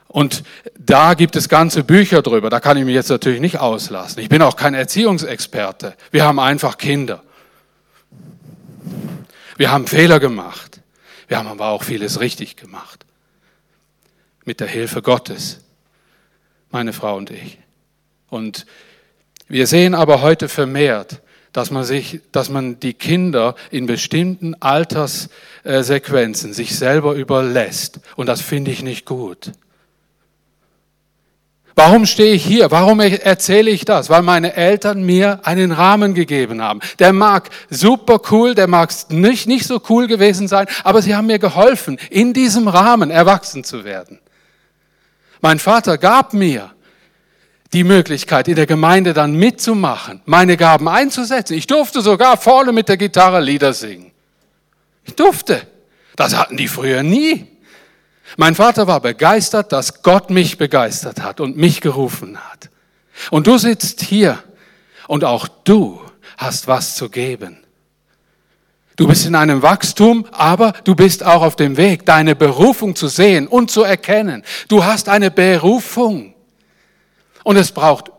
Und 0.08 0.42
da 0.78 1.14
gibt 1.14 1.36
es 1.36 1.48
ganze 1.48 1.84
Bücher 1.84 2.20
drüber. 2.20 2.50
Da 2.50 2.60
kann 2.60 2.76
ich 2.76 2.84
mich 2.84 2.94
jetzt 2.94 3.08
natürlich 3.08 3.40
nicht 3.40 3.58
auslassen. 3.58 4.20
Ich 4.20 4.28
bin 4.28 4.42
auch 4.42 4.56
kein 4.56 4.74
Erziehungsexperte. 4.74 5.94
Wir 6.10 6.24
haben 6.24 6.38
einfach 6.38 6.76
Kinder. 6.76 7.22
Wir 9.56 9.70
haben 9.70 9.86
Fehler 9.86 10.20
gemacht. 10.20 10.80
Wir 11.28 11.38
haben 11.38 11.48
aber 11.48 11.68
auch 11.68 11.82
vieles 11.82 12.20
richtig 12.20 12.56
gemacht. 12.56 13.06
Mit 14.44 14.60
der 14.60 14.68
Hilfe 14.68 15.02
Gottes. 15.02 15.60
Meine 16.70 16.92
Frau 16.92 17.16
und 17.16 17.30
ich. 17.30 17.58
Und 18.28 18.66
wir 19.48 19.66
sehen 19.66 19.94
aber 19.94 20.22
heute 20.22 20.48
vermehrt, 20.48 21.20
dass 21.52 21.70
man 21.70 21.84
sich, 21.84 22.20
dass 22.32 22.48
man 22.48 22.80
die 22.80 22.94
Kinder 22.94 23.54
in 23.70 23.86
bestimmten 23.86 24.54
Alterssequenzen 24.60 26.54
sich 26.54 26.76
selber 26.76 27.14
überlässt. 27.14 28.00
Und 28.16 28.26
das 28.26 28.40
finde 28.40 28.70
ich 28.70 28.82
nicht 28.82 29.04
gut. 29.04 29.52
Warum 31.74 32.04
stehe 32.06 32.34
ich 32.34 32.44
hier? 32.44 32.70
Warum 32.70 33.00
erzähle 33.00 33.70
ich 33.70 33.84
das? 33.84 34.10
Weil 34.10 34.22
meine 34.22 34.54
Eltern 34.54 35.04
mir 35.04 35.40
einen 35.44 35.72
Rahmen 35.72 36.14
gegeben 36.14 36.60
haben. 36.62 36.80
Der 36.98 37.12
mag 37.12 37.48
super 37.70 38.20
cool, 38.30 38.54
der 38.54 38.66
mag 38.66 38.92
nicht, 39.08 39.46
nicht 39.46 39.66
so 39.66 39.80
cool 39.88 40.06
gewesen 40.06 40.48
sein, 40.48 40.66
aber 40.84 41.00
sie 41.00 41.14
haben 41.14 41.26
mir 41.26 41.38
geholfen, 41.38 41.98
in 42.10 42.34
diesem 42.34 42.68
Rahmen 42.68 43.10
erwachsen 43.10 43.64
zu 43.64 43.84
werden. 43.84 44.18
Mein 45.42 45.58
Vater 45.58 45.98
gab 45.98 46.32
mir 46.32 46.70
die 47.72 47.84
Möglichkeit, 47.84 48.48
in 48.48 48.54
der 48.54 48.66
Gemeinde 48.66 49.12
dann 49.12 49.34
mitzumachen, 49.34 50.22
meine 50.24 50.56
Gaben 50.56 50.88
einzusetzen. 50.88 51.54
Ich 51.54 51.66
durfte 51.66 52.00
sogar 52.00 52.36
vorne 52.36 52.72
mit 52.72 52.88
der 52.88 52.96
Gitarre 52.96 53.40
Lieder 53.40 53.72
singen. 53.72 54.12
Ich 55.04 55.16
durfte. 55.16 55.66
Das 56.16 56.36
hatten 56.36 56.56
die 56.56 56.68
früher 56.68 57.02
nie. 57.02 57.48
Mein 58.36 58.54
Vater 58.54 58.86
war 58.86 59.00
begeistert, 59.00 59.72
dass 59.72 60.02
Gott 60.02 60.30
mich 60.30 60.58
begeistert 60.58 61.22
hat 61.22 61.40
und 61.40 61.56
mich 61.56 61.80
gerufen 61.80 62.38
hat. 62.38 62.70
Und 63.30 63.46
du 63.46 63.58
sitzt 63.58 64.00
hier 64.00 64.38
und 65.08 65.24
auch 65.24 65.48
du 65.48 66.00
hast 66.36 66.68
was 66.68 66.94
zu 66.94 67.08
geben. 67.08 67.61
Du 68.96 69.06
bist 69.06 69.26
in 69.26 69.34
einem 69.34 69.62
Wachstum, 69.62 70.26
aber 70.32 70.72
du 70.84 70.94
bist 70.94 71.24
auch 71.24 71.42
auf 71.42 71.56
dem 71.56 71.76
Weg, 71.76 72.04
deine 72.04 72.36
Berufung 72.36 72.94
zu 72.94 73.08
sehen 73.08 73.46
und 73.46 73.70
zu 73.70 73.82
erkennen. 73.82 74.42
Du 74.68 74.84
hast 74.84 75.08
eine 75.08 75.30
Berufung. 75.30 76.34
Und 77.42 77.56
es 77.56 77.72
braucht 77.72 78.10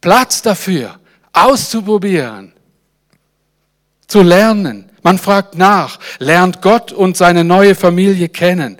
Platz 0.00 0.42
dafür, 0.42 0.98
auszuprobieren, 1.32 2.52
zu 4.06 4.22
lernen. 4.22 4.90
Man 5.02 5.18
fragt 5.18 5.56
nach, 5.56 5.98
lernt 6.18 6.62
Gott 6.62 6.92
und 6.92 7.16
seine 7.16 7.44
neue 7.44 7.74
Familie 7.74 8.28
kennen. 8.28 8.78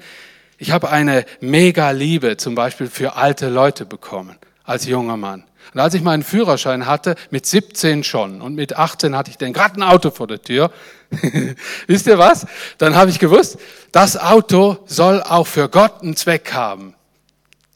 Ich 0.56 0.70
habe 0.70 0.90
eine 0.90 1.26
mega 1.40 1.90
Liebe 1.90 2.36
zum 2.36 2.54
Beispiel 2.54 2.88
für 2.88 3.16
alte 3.16 3.48
Leute 3.48 3.84
bekommen 3.84 4.36
als 4.62 4.86
junger 4.86 5.16
Mann. 5.16 5.44
Und 5.72 5.80
als 5.80 5.94
ich 5.94 6.02
meinen 6.02 6.22
Führerschein 6.22 6.86
hatte, 6.86 7.14
mit 7.30 7.46
17 7.46 8.04
schon 8.04 8.40
und 8.40 8.54
mit 8.54 8.76
18 8.76 9.16
hatte 9.16 9.30
ich 9.30 9.38
dann 9.38 9.52
gerade 9.52 9.80
ein 9.80 9.82
Auto 9.82 10.10
vor 10.10 10.26
der 10.26 10.42
Tür. 10.42 10.70
Wisst 11.86 12.06
ihr 12.06 12.18
was? 12.18 12.46
Dann 12.78 12.94
habe 12.94 13.10
ich 13.10 13.18
gewusst, 13.18 13.58
das 13.92 14.16
Auto 14.16 14.78
soll 14.86 15.22
auch 15.22 15.46
für 15.46 15.68
Gott 15.68 16.02
einen 16.02 16.16
Zweck 16.16 16.52
haben. 16.52 16.94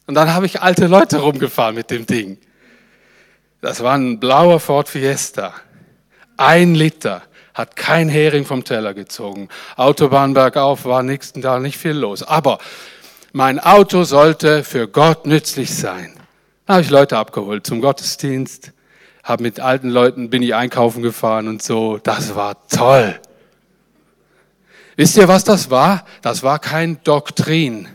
Und 0.06 0.14
dann 0.14 0.32
habe 0.32 0.46
ich 0.46 0.62
alte 0.62 0.86
Leute 0.86 1.18
rumgefahren 1.18 1.74
mit 1.74 1.90
dem 1.90 2.06
Ding. 2.06 2.38
Das 3.60 3.82
war 3.82 3.96
ein 3.96 4.20
blauer 4.20 4.60
Ford 4.60 4.88
Fiesta. 4.88 5.54
Ein 6.36 6.74
Liter. 6.74 7.22
Hat 7.52 7.74
kein 7.74 8.08
Hering 8.08 8.44
vom 8.44 8.62
Teller 8.62 8.94
gezogen. 8.94 9.48
Autobahn 9.76 10.32
bergauf 10.32 10.84
war 10.84 11.02
nichts, 11.02 11.32
da 11.34 11.58
nicht 11.58 11.76
viel 11.76 11.92
los. 11.92 12.22
Aber 12.22 12.58
mein 13.32 13.58
Auto 13.58 14.04
sollte 14.04 14.62
für 14.62 14.86
Gott 14.86 15.26
nützlich 15.26 15.74
sein. 15.74 16.17
Da 16.68 16.74
habe 16.74 16.82
ich 16.82 16.90
Leute 16.90 17.16
abgeholt 17.16 17.66
zum 17.66 17.80
Gottesdienst, 17.80 18.72
habe 19.24 19.42
mit 19.42 19.58
alten 19.58 19.88
Leuten, 19.88 20.28
bin 20.28 20.42
ich 20.42 20.54
einkaufen 20.54 21.02
gefahren 21.02 21.48
und 21.48 21.62
so. 21.62 21.96
Das 21.96 22.34
war 22.34 22.68
toll. 22.68 23.18
Wisst 24.94 25.16
ihr, 25.16 25.28
was 25.28 25.44
das 25.44 25.70
war? 25.70 26.04
Das 26.20 26.42
war 26.42 26.58
kein 26.58 27.02
Doktrin. 27.04 27.88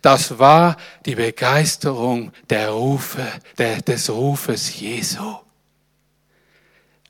Das 0.00 0.40
war 0.40 0.76
die 1.06 1.14
Begeisterung 1.14 2.32
der 2.50 2.70
Rufe, 2.70 3.24
der, 3.58 3.80
des 3.80 4.10
Rufes 4.10 4.80
Jesu. 4.80 5.36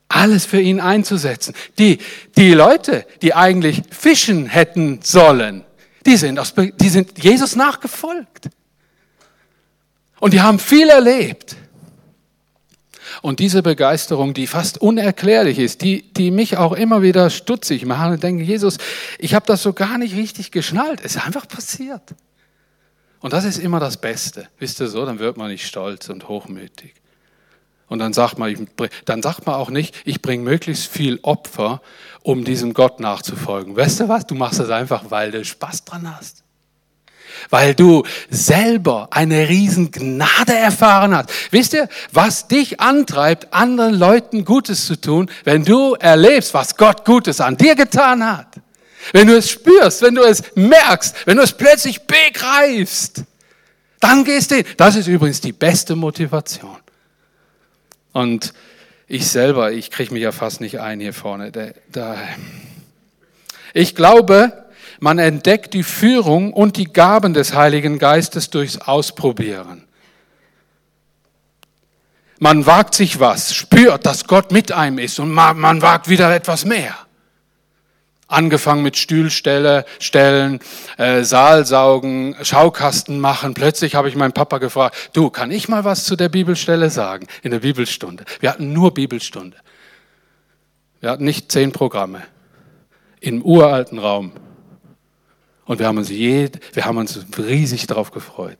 Alles 0.07 0.45
für 0.45 0.61
ihn 0.61 0.81
einzusetzen. 0.81 1.55
Die, 1.79 1.97
die 2.37 2.53
Leute, 2.53 3.07
die 3.23 3.33
eigentlich 3.33 3.85
fischen 3.91 4.45
hätten 4.45 5.01
sollen, 5.03 5.65
die 6.05 6.19
sind, 6.19 6.39
aus, 6.39 6.53
die 6.55 6.89
sind 6.91 7.25
Jesus 7.25 7.57
nachgefolgt. 7.57 8.51
Und 10.23 10.33
die 10.35 10.41
haben 10.41 10.61
viel 10.61 10.89
erlebt. 10.89 11.57
Und 13.23 13.41
diese 13.41 13.61
Begeisterung, 13.61 14.35
die 14.35 14.47
fast 14.47 14.81
unerklärlich 14.81 15.59
ist, 15.59 15.83
die, 15.83 16.13
die 16.13 16.31
mich 16.31 16.57
auch 16.59 16.75
immer 16.75 17.03
wieder 17.03 17.29
stutzig 17.29 17.87
macht 17.87 18.13
und 18.13 18.23
denke, 18.23 18.45
Jesus, 18.45 18.79
ich 19.19 19.35
habe 19.35 19.47
das 19.47 19.65
so 19.65 19.73
gar 19.73 19.99
nicht 19.99 20.15
richtig 20.15 20.53
geschnallt. 20.53 21.01
Es 21.03 21.17
ist 21.17 21.27
einfach 21.27 21.49
passiert. 21.49 22.15
Und 23.19 23.33
das 23.33 23.45
ist 23.45 23.59
immer 23.59 23.81
das 23.81 23.97
Beste. 23.97 24.47
Wisst 24.61 24.79
ihr 24.79 24.87
so, 24.87 25.05
dann 25.05 25.19
wird 25.19 25.37
man 25.39 25.51
nicht 25.51 25.67
stolz 25.67 26.09
und 26.09 26.29
hochmütig. 26.29 26.95
Und 27.89 27.99
dann 27.99 28.13
sagt 28.13 28.39
man, 28.39 28.69
dann 29.05 29.23
sagt 29.23 29.45
man 29.45 29.57
auch 29.57 29.71
nicht, 29.71 30.03
ich 30.05 30.23
bringe 30.23 30.45
möglichst 30.45 30.87
viel 30.87 31.19
Opfer, 31.23 31.83
um 32.23 32.45
diesem 32.45 32.75
Gott 32.75 33.01
nachzufolgen. 33.01 33.77
Weißt 33.77 33.99
du 33.99 34.09
was? 34.09 34.25
Du 34.25 34.37
machst 34.37 34.61
das 34.61 34.71
einfach, 34.71 35.11
weil 35.11 35.33
du 35.33 35.45
Spaß 35.45 35.85
dran 35.85 36.17
hast 36.17 36.45
weil 37.51 37.75
du 37.75 38.05
selber 38.31 39.09
eine 39.11 39.49
riesen 39.49 39.91
Gnade 39.91 40.55
erfahren 40.55 41.15
hast. 41.15 41.31
Wisst 41.51 41.75
ihr, 41.75 41.89
was 42.13 42.49
dich 42.49 42.81
antreibt, 42.81 43.53
anderen 43.53 43.95
Leuten 43.95 44.45
Gutes 44.45 44.87
zu 44.87 45.01
tun, 45.01 45.31
wenn 45.45 45.65
du 45.65 45.95
erlebst, 45.95 46.55
was 46.55 46.77
Gott 46.77 47.05
Gutes 47.05 47.41
an 47.41 47.57
dir 47.57 47.75
getan 47.75 48.25
hat? 48.25 48.49
Wenn 49.13 49.27
du 49.27 49.37
es 49.37 49.51
spürst, 49.51 50.03
wenn 50.03 50.15
du 50.15 50.23
es 50.23 50.43
merkst, 50.55 51.27
wenn 51.27 51.37
du 51.37 51.43
es 51.43 51.53
plötzlich 51.53 52.03
begreifst, 52.03 53.25
dann 53.99 54.25
gehst 54.25 54.51
du 54.51 54.57
hin. 54.57 54.65
Das 54.77 54.97
ist 54.97 55.07
übrigens 55.09 55.41
die 55.41 55.53
beste 55.53 55.97
Motivation. 55.97 56.77
Und 58.13 58.53
ich 59.09 59.29
selber, 59.29 59.73
ich 59.73 59.91
kriege 59.91 60.13
mich 60.13 60.23
ja 60.23 60.33
fast 60.33 60.61
nicht 60.61 60.81
ein 60.81 61.01
hier 61.01 61.13
vorne. 61.13 61.53
Da. 61.91 62.17
Ich 63.75 63.95
glaube, 63.95 64.62
man 65.03 65.19
entdeckt 65.19 65.75
die 65.75 65.83
Führung 65.83 66.53
und 66.53 66.77
die 66.77 66.93
Gaben 66.93 67.35
des 67.35 67.55
Heiligen 67.55 67.99
Geistes 67.99 68.51
durchs 68.51 68.79
Ausprobieren. 68.79 69.83
Man 72.39 72.67
wagt 72.67 72.95
sich 72.95 73.19
was, 73.19 73.53
spürt, 73.53 74.07
dass 74.07 74.29
Gott 74.29 74.53
mit 74.53 74.71
einem 74.71 74.99
ist 74.99 75.19
und 75.19 75.33
man, 75.33 75.83
wagt 75.83 76.09
wieder 76.09 76.33
etwas 76.33 76.65
mehr. 76.65 76.95
Angefangen 78.29 78.85
mit 78.85 78.97
Stühlstelle, 78.97 79.87
Stellen, 79.99 80.61
äh, 80.99 81.25
Saalsaugen, 81.25 82.37
Schaukasten 82.41 83.19
machen. 83.19 83.55
Plötzlich 83.55 83.97
habe 83.97 84.09
ich 84.09 84.15
meinen 84.15 84.33
Papa 84.33 84.59
gefragt, 84.59 85.11
du, 85.15 85.31
kann 85.31 85.51
ich 85.51 85.69
mal 85.69 85.85
was 85.85 86.05
zu 86.05 86.15
der 86.15 86.29
Bibelstelle 86.29 86.91
sagen? 86.91 87.27
In 87.43 87.51
der 87.51 87.61
Bibelstunde. 87.61 88.25
Wir 88.39 88.51
hatten 88.51 88.73
nur 88.73 88.95
Bibelstunde. 88.95 89.57
Wir 91.01 91.11
hatten 91.11 91.25
nicht 91.25 91.51
zehn 91.51 91.73
Programme. 91.73 92.23
Im 93.19 93.43
uralten 93.43 93.99
Raum. 93.99 94.33
Und 95.73 95.79
wir 95.79 95.87
haben 95.87 95.97
uns, 95.97 96.11
jed, 96.11 96.61
wir 96.75 96.85
haben 96.85 96.99
uns 96.99 97.19
riesig 97.39 97.87
darauf 97.87 98.11
gefreut. 98.11 98.59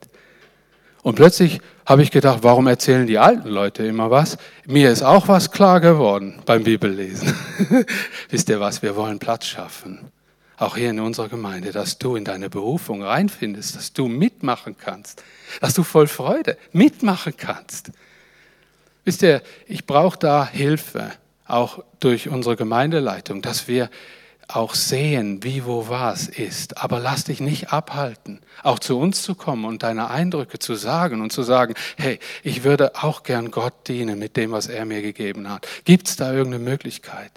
Und 1.03 1.13
plötzlich 1.13 1.61
habe 1.85 2.01
ich 2.01 2.09
gedacht, 2.09 2.39
warum 2.41 2.65
erzählen 2.65 3.05
die 3.05 3.19
alten 3.19 3.49
Leute 3.49 3.85
immer 3.85 4.09
was? 4.09 4.39
Mir 4.65 4.89
ist 4.89 5.03
auch 5.03 5.27
was 5.27 5.51
klar 5.51 5.79
geworden 5.79 6.41
beim 6.47 6.63
Bibellesen. 6.63 7.35
Wisst 8.31 8.49
ihr 8.49 8.59
was? 8.59 8.81
Wir 8.81 8.95
wollen 8.95 9.19
Platz 9.19 9.45
schaffen. 9.45 10.11
Auch 10.57 10.75
hier 10.75 10.89
in 10.89 10.99
unserer 10.99 11.29
Gemeinde, 11.29 11.71
dass 11.71 11.99
du 11.99 12.15
in 12.15 12.25
deine 12.25 12.49
Berufung 12.49 13.03
reinfindest, 13.03 13.75
dass 13.75 13.93
du 13.93 14.07
mitmachen 14.07 14.75
kannst, 14.75 15.23
dass 15.61 15.75
du 15.75 15.83
voll 15.83 16.07
Freude 16.07 16.57
mitmachen 16.71 17.37
kannst. 17.37 17.91
Wisst 19.05 19.21
ihr, 19.21 19.43
ich 19.67 19.85
brauche 19.85 20.17
da 20.17 20.47
Hilfe, 20.47 21.11
auch 21.45 21.83
durch 21.99 22.27
unsere 22.27 22.55
Gemeindeleitung, 22.55 23.43
dass 23.43 23.67
wir 23.67 23.91
auch 24.47 24.75
sehen, 24.75 25.43
wie, 25.43 25.65
wo, 25.65 25.89
was 25.89 26.27
ist. 26.27 26.77
Aber 26.77 26.99
lass 26.99 27.25
dich 27.25 27.39
nicht 27.39 27.71
abhalten, 27.71 28.41
auch 28.61 28.79
zu 28.79 28.99
uns 28.99 29.23
zu 29.23 29.35
kommen 29.35 29.65
und 29.65 29.83
deine 29.83 30.09
Eindrücke 30.09 30.59
zu 30.59 30.75
sagen 30.75 31.21
und 31.21 31.31
zu 31.31 31.43
sagen, 31.43 31.73
hey, 31.97 32.19
ich 32.43 32.63
würde 32.63 33.03
auch 33.03 33.23
gern 33.23 33.51
Gott 33.51 33.87
dienen 33.87 34.19
mit 34.19 34.37
dem, 34.37 34.51
was 34.51 34.67
er 34.67 34.85
mir 34.85 35.01
gegeben 35.01 35.49
hat. 35.49 35.67
Gibt 35.85 36.07
es 36.07 36.15
da 36.15 36.33
irgendeine 36.33 36.63
Möglichkeit? 36.63 37.31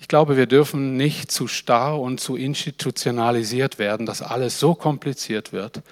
Ich 0.00 0.08
glaube, 0.08 0.36
wir 0.36 0.46
dürfen 0.46 0.96
nicht 0.96 1.30
zu 1.30 1.48
starr 1.48 2.00
und 2.00 2.20
zu 2.20 2.36
institutionalisiert 2.36 3.78
werden, 3.78 4.06
dass 4.06 4.22
alles 4.22 4.58
so 4.58 4.74
kompliziert 4.74 5.52
wird, 5.52 5.82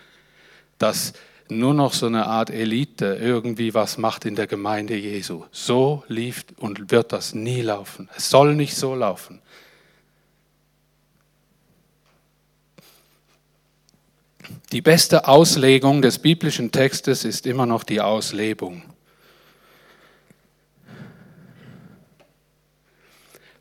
dass 0.79 1.13
nur 1.51 1.75
noch 1.75 1.93
so 1.93 2.07
eine 2.07 2.27
Art 2.27 2.51
Elite 2.51 3.19
irgendwie 3.21 3.75
was 3.75 3.99
macht 3.99 4.25
in 4.25 4.35
der 4.35 4.47
Gemeinde 4.47 4.97
Jesu. 4.97 5.45
So 5.51 6.05
lief 6.09 6.45
und 6.57 6.91
wird 6.91 7.13
das 7.13 7.35
nie 7.35 7.63
laufen. 7.63 8.09
Es 8.17 8.31
soll 8.31 8.55
nicht 8.55 8.75
so 8.75 8.95
laufen. 8.95 9.41
Die 14.73 14.83
beste 14.83 15.29
Auslegung 15.29 16.03
des 16.03 16.19
biblischen 16.19 16.73
Textes 16.73 17.25
ist 17.25 17.47
immer 17.47 17.67
noch 17.67 17.85
die 17.85 18.01
Auslebung. 18.01 18.83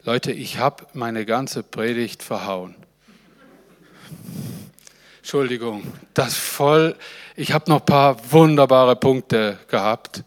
Leute, 0.03 0.31
ich 0.31 0.59
habe 0.59 0.85
meine 0.93 1.25
ganze 1.25 1.63
Predigt 1.63 2.21
verhauen. 2.21 2.75
Entschuldigung, 5.25 5.81
das 6.13 6.35
voll. 6.35 6.95
Ich 7.35 7.51
habe 7.51 7.67
noch 7.67 7.79
ein 7.79 7.85
paar 7.87 8.31
wunderbare 8.31 8.95
Punkte 8.95 9.57
gehabt 9.69 10.23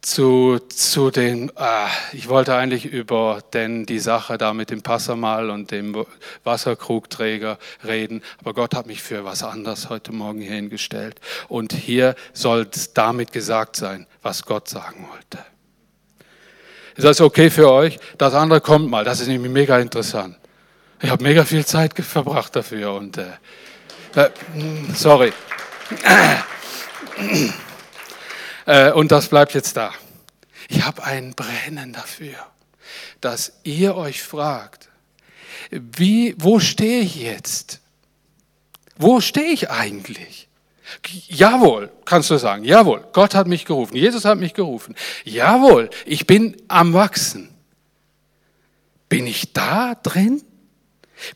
zu, 0.00 0.60
zu 0.68 1.10
den. 1.10 1.50
Ah, 1.56 1.88
ich 2.12 2.28
wollte 2.28 2.54
eigentlich 2.54 2.84
über 2.84 3.42
denn 3.52 3.86
die 3.86 3.98
Sache 3.98 4.38
da 4.38 4.54
mit 4.54 4.70
dem 4.70 4.82
Passamal 4.82 5.50
und 5.50 5.72
dem 5.72 6.06
Wasserkrugträger 6.44 7.58
reden, 7.84 8.22
aber 8.38 8.54
Gott 8.54 8.76
hat 8.76 8.86
mich 8.86 9.02
für 9.02 9.24
was 9.24 9.42
anderes 9.42 9.90
heute 9.90 10.12
Morgen 10.12 10.40
hier 10.40 10.52
hingestellt. 10.52 11.20
Und 11.48 11.72
hier 11.72 12.14
soll 12.32 12.68
es 12.72 12.92
damit 12.94 13.32
gesagt 13.32 13.74
sein, 13.74 14.06
was 14.22 14.44
Gott 14.44 14.68
sagen 14.68 15.08
wollte. 15.10 15.44
Ist 16.94 17.04
das 17.04 17.20
okay 17.20 17.50
für 17.50 17.72
euch? 17.72 17.98
Das 18.18 18.34
andere 18.34 18.60
kommt 18.60 18.88
mal. 18.88 19.04
Das 19.04 19.18
ist 19.18 19.26
nämlich 19.26 19.50
mega 19.50 19.80
interessant. 19.80 20.36
Ich 21.02 21.10
habe 21.10 21.24
mega 21.24 21.44
viel 21.44 21.66
Zeit 21.66 21.94
verbracht 21.94 22.54
dafür 22.54 22.92
und 22.92 23.18
äh, 23.18 23.24
sorry. 24.94 25.32
Äh, 28.66 28.92
und 28.92 29.10
das 29.10 29.28
bleibt 29.28 29.54
jetzt 29.54 29.76
da. 29.76 29.92
Ich 30.68 30.82
habe 30.82 31.02
ein 31.02 31.34
Brennen 31.34 31.92
dafür, 31.92 32.36
dass 33.20 33.52
ihr 33.64 33.96
euch 33.96 34.22
fragt, 34.22 34.88
wie, 35.70 36.34
wo 36.38 36.60
stehe 36.60 37.00
ich 37.00 37.16
jetzt? 37.16 37.80
Wo 38.96 39.20
stehe 39.20 39.52
ich 39.52 39.70
eigentlich? 39.70 40.48
Jawohl, 41.28 41.90
kannst 42.04 42.30
du 42.30 42.36
sagen. 42.36 42.64
Jawohl, 42.64 43.04
Gott 43.12 43.34
hat 43.34 43.46
mich 43.46 43.64
gerufen. 43.64 43.96
Jesus 43.96 44.24
hat 44.24 44.38
mich 44.38 44.54
gerufen. 44.54 44.94
Jawohl, 45.24 45.90
ich 46.04 46.26
bin 46.26 46.56
am 46.68 46.92
Wachsen. 46.92 47.48
Bin 49.08 49.26
ich 49.26 49.52
da 49.52 49.94
drin? 49.94 50.42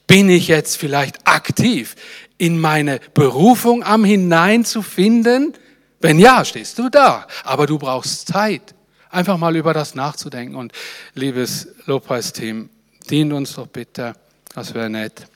Bin 0.07 0.29
ich 0.31 0.49
jetzt 0.49 0.77
vielleicht 0.77 1.27
aktiv 1.27 1.97
in 2.39 2.61
meine 2.61 3.01
Berufung 3.15 3.83
am 3.83 4.05
hineinzufinden? 4.05 5.55
Wenn 6.01 6.19
ja, 6.19 6.45
stehst 6.45 6.79
du 6.79 6.89
da. 6.89 7.27
Aber 7.45 7.67
du 7.67 7.79
brauchst 7.79 8.29
Zeit, 8.29 8.75
einfach 9.11 9.39
mal 9.39 9.57
über 9.57 9.73
das 9.73 9.95
nachzudenken. 9.95 10.55
Und 10.55 10.73
liebes 11.15 11.69
Lobpreisteam, 11.87 12.69
dient 13.09 13.33
uns 13.33 13.55
doch 13.55 13.67
bitte. 13.67 14.15
Das 14.55 14.75
wäre 14.75 14.91
nett. 14.91 15.27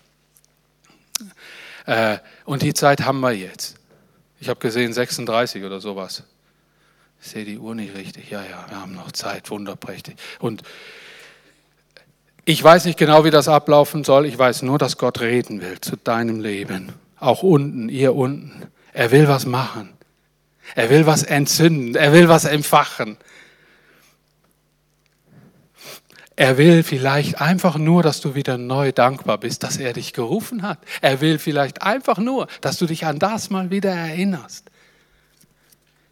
Äh, 1.87 2.19
und 2.45 2.63
die 2.63 2.75
Zeit 2.75 3.01
haben 3.03 3.21
wir 3.21 3.33
jetzt. 3.33 3.77
Ich 4.41 4.49
habe 4.49 4.61
gesehen 4.61 4.93
36 4.93 5.65
oder 5.65 5.81
sowas. 5.81 6.23
Ich 7.21 7.29
sehe 7.29 7.45
die 7.45 7.59
Uhr 7.59 7.75
nicht 7.75 7.97
richtig. 7.97 8.31
Ja, 8.31 8.43
ja, 8.43 8.67
wir 8.69 8.81
haben 8.81 8.95
noch 8.95 9.11
Zeit, 9.13 9.51
wunderprächtig. 9.51 10.17
Und 10.39 10.63
ich 12.49 12.65
weiß 12.65 12.87
nicht 12.87 12.99
genau, 12.99 13.25
wie 13.25 13.31
das 13.31 13.47
ablaufen 13.47 14.05
soll. 14.05 14.25
Ich 14.25 14.39
weiß 14.39 14.63
nur, 14.63 14.79
dass 14.79 14.97
Gott 14.97 15.21
reden 15.21 15.61
will 15.61 15.83
zu 15.83 15.97
deinem 15.97 16.41
Leben. 16.41 16.95
Auch 17.21 17.43
unten, 17.43 17.91
ihr 17.91 18.15
unten. 18.15 18.69
Er 18.95 19.11
will 19.11 19.29
was 19.29 19.45
machen. 19.45 19.91
Er 20.75 20.89
will 20.89 21.05
was 21.05 21.25
entzünden. 21.25 21.95
Er 21.95 22.15
will 22.15 22.31
was 22.31 22.47
entfachen. 22.47 23.19
Er 26.37 26.57
will 26.57 26.85
vielleicht 26.85 27.39
einfach 27.39 27.77
nur, 27.77 28.03
dass 28.03 28.23
du 28.23 28.35
wieder 28.35 28.57
neu 28.57 28.93
dankbar 28.93 29.37
bist, 29.37 29.63
dass 29.63 29.77
er 29.77 29.93
dich 29.93 30.15
gerufen 30.15 30.63
hat. 30.63 30.79
Er 31.03 31.21
will 31.21 31.39
vielleicht 31.39 31.83
einfach 31.83 32.17
nur, 32.17 32.47
dass 32.63 32.79
du 32.79 32.87
dich 32.87 33.05
an 33.05 33.19
das 33.19 33.51
mal 33.51 33.71
wieder 33.71 33.91
erinnerst. 33.91 34.71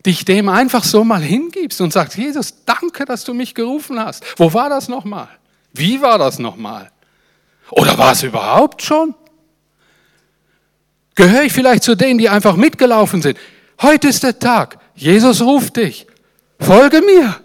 Dich 0.04 0.26
dem 0.26 0.50
einfach 0.50 0.84
so 0.84 1.02
mal 1.02 1.22
hingibst 1.22 1.80
und 1.80 1.94
sagst, 1.94 2.18
Jesus, 2.18 2.62
danke, 2.66 3.06
dass 3.06 3.24
du 3.24 3.32
mich 3.32 3.54
gerufen 3.54 3.98
hast. 3.98 4.22
Wo 4.36 4.52
war 4.52 4.68
das 4.68 4.88
nochmal? 4.88 5.28
Wie 5.78 6.00
war 6.00 6.18
das 6.18 6.38
nochmal? 6.38 6.90
Oder 7.70 7.98
war 7.98 8.12
es 8.12 8.22
überhaupt 8.22 8.82
schon? 8.82 9.14
Gehöre 11.14 11.42
ich 11.42 11.52
vielleicht 11.52 11.82
zu 11.82 11.94
denen, 11.94 12.18
die 12.18 12.28
einfach 12.28 12.56
mitgelaufen 12.56 13.22
sind? 13.22 13.38
Heute 13.82 14.08
ist 14.08 14.22
der 14.22 14.38
Tag. 14.38 14.78
Jesus 14.94 15.42
ruft 15.42 15.76
dich. 15.76 16.06
Folge 16.58 17.00
mir. 17.02 17.40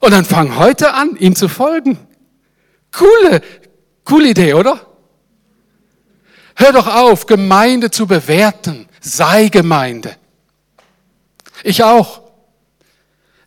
Und 0.00 0.12
dann 0.12 0.24
fang 0.24 0.56
heute 0.56 0.94
an, 0.94 1.16
ihm 1.16 1.34
zu 1.34 1.48
folgen. 1.48 1.98
Coole, 2.92 3.40
coole 4.04 4.30
Idee, 4.30 4.54
oder? 4.54 4.86
Hör 6.56 6.72
doch 6.72 6.86
auf, 6.86 7.26
Gemeinde 7.26 7.90
zu 7.90 8.06
bewerten. 8.06 8.88
Sei 9.00 9.48
Gemeinde. 9.48 10.16
Ich 11.64 11.82
auch. 11.82 12.22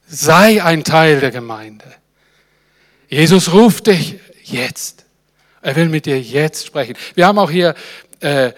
Sei 0.08 0.64
ein 0.64 0.84
Teil 0.84 1.20
der 1.20 1.32
Gemeinde. 1.32 1.86
Jesus 3.08 3.54
ruft 3.54 3.88
dich 3.88 4.20
jetzt. 4.44 5.06
Er 5.62 5.76
will 5.76 5.90
mit 5.90 6.06
dir 6.06 6.20
jetzt 6.20 6.66
sprechen. 6.66 6.96
Wir 7.16 7.28
haben 7.28 7.40
auch 7.40 7.50
hier 7.50 7.76
äh, 8.20 8.52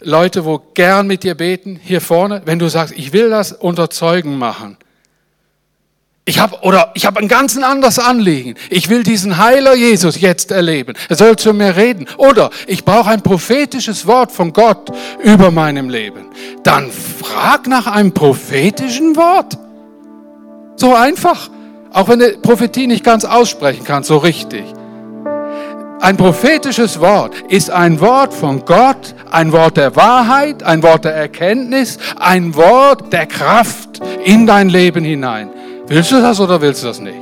Leute, 0.00 0.44
wo 0.44 0.58
gern 0.58 1.06
mit 1.06 1.22
dir 1.22 1.34
beten, 1.34 1.78
hier 1.82 2.00
vorne. 2.00 2.42
Wenn 2.44 2.58
du 2.58 2.68
sagst, 2.68 2.94
ich 2.96 3.12
will 3.12 3.30
das 3.30 3.52
unter 3.52 3.90
Zeugen 3.90 4.38
machen, 4.38 4.76
ich 6.26 6.38
habe 6.38 6.56
oder 6.62 6.90
ich 6.94 7.04
habe 7.04 7.20
ein 7.20 7.28
ganz 7.28 7.56
anderes 7.58 7.98
Anliegen. 7.98 8.54
Ich 8.70 8.88
will 8.88 9.02
diesen 9.02 9.36
Heiler 9.36 9.74
Jesus 9.74 10.18
jetzt 10.18 10.52
erleben. 10.52 10.94
Er 11.10 11.16
soll 11.16 11.36
zu 11.36 11.52
mir 11.52 11.76
reden. 11.76 12.06
Oder 12.16 12.48
ich 12.66 12.84
brauche 12.84 13.10
ein 13.10 13.20
prophetisches 13.20 14.06
Wort 14.06 14.32
von 14.32 14.54
Gott 14.54 14.90
über 15.22 15.50
meinem 15.50 15.90
Leben. 15.90 16.30
Dann 16.62 16.90
frag 16.90 17.66
nach 17.66 17.86
einem 17.86 18.12
prophetischen 18.12 19.16
Wort. 19.16 19.58
So 20.76 20.94
einfach. 20.94 21.50
Auch 21.94 22.08
wenn 22.08 22.18
du 22.18 22.36
Prophetie 22.38 22.88
nicht 22.88 23.04
ganz 23.04 23.24
aussprechen 23.24 23.84
kannst, 23.84 24.08
so 24.08 24.16
richtig. 24.16 24.64
Ein 26.00 26.16
prophetisches 26.16 27.00
Wort 27.00 27.40
ist 27.48 27.70
ein 27.70 28.00
Wort 28.00 28.34
von 28.34 28.64
Gott, 28.64 29.14
ein 29.30 29.52
Wort 29.52 29.76
der 29.76 29.94
Wahrheit, 29.94 30.64
ein 30.64 30.82
Wort 30.82 31.04
der 31.04 31.14
Erkenntnis, 31.14 31.98
ein 32.18 32.56
Wort 32.56 33.12
der 33.12 33.26
Kraft 33.26 34.00
in 34.24 34.44
dein 34.44 34.70
Leben 34.70 35.04
hinein. 35.04 35.50
Willst 35.86 36.10
du 36.10 36.20
das 36.20 36.40
oder 36.40 36.60
willst 36.60 36.82
du 36.82 36.88
das 36.88 37.00
nicht? 37.00 37.16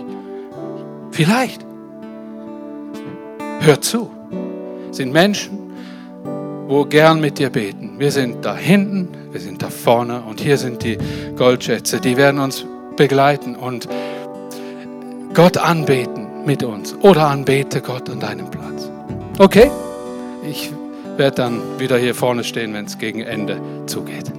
Vielleicht. 1.11 1.66
Hör 3.61 3.79
zu. 3.79 4.11
Sind 4.91 5.12
Menschen, 5.12 5.59
wo 6.66 6.87
gern 6.87 7.20
mit 7.20 7.39
dir 7.39 7.51
beten. 7.51 7.97
Wir 7.99 8.11
sind 8.11 8.43
da 8.43 8.57
hinten, 8.57 9.09
wir 9.31 9.41
sind 9.41 9.62
da 9.62 9.68
vorne 9.68 10.23
und 10.23 10.41
hier 10.41 10.57
sind 10.57 10.83
die 10.83 10.97
Goldschätze. 11.37 12.01
Die 12.01 12.16
werden 12.16 12.41
uns 12.41 12.64
begleiten 12.97 13.55
und 13.55 13.87
Gott 15.35 15.57
anbeten 15.57 16.45
mit 16.45 16.62
uns 16.62 16.95
oder 16.97 17.28
anbete 17.28 17.80
Gott 17.80 18.11
an 18.11 18.20
deinem 18.20 18.51
Platz. 18.51 18.91
Okay? 19.39 19.70
Ich 20.47 20.70
werde 21.16 21.37
dann 21.37 21.80
wieder 21.80 21.97
hier 21.97 22.14
vorne 22.14 22.45
stehen, 22.45 22.74
wenn 22.74 22.85
es 22.85 22.99
gegen 22.99 23.20
Ende 23.20 23.59
zugeht. 23.87 24.30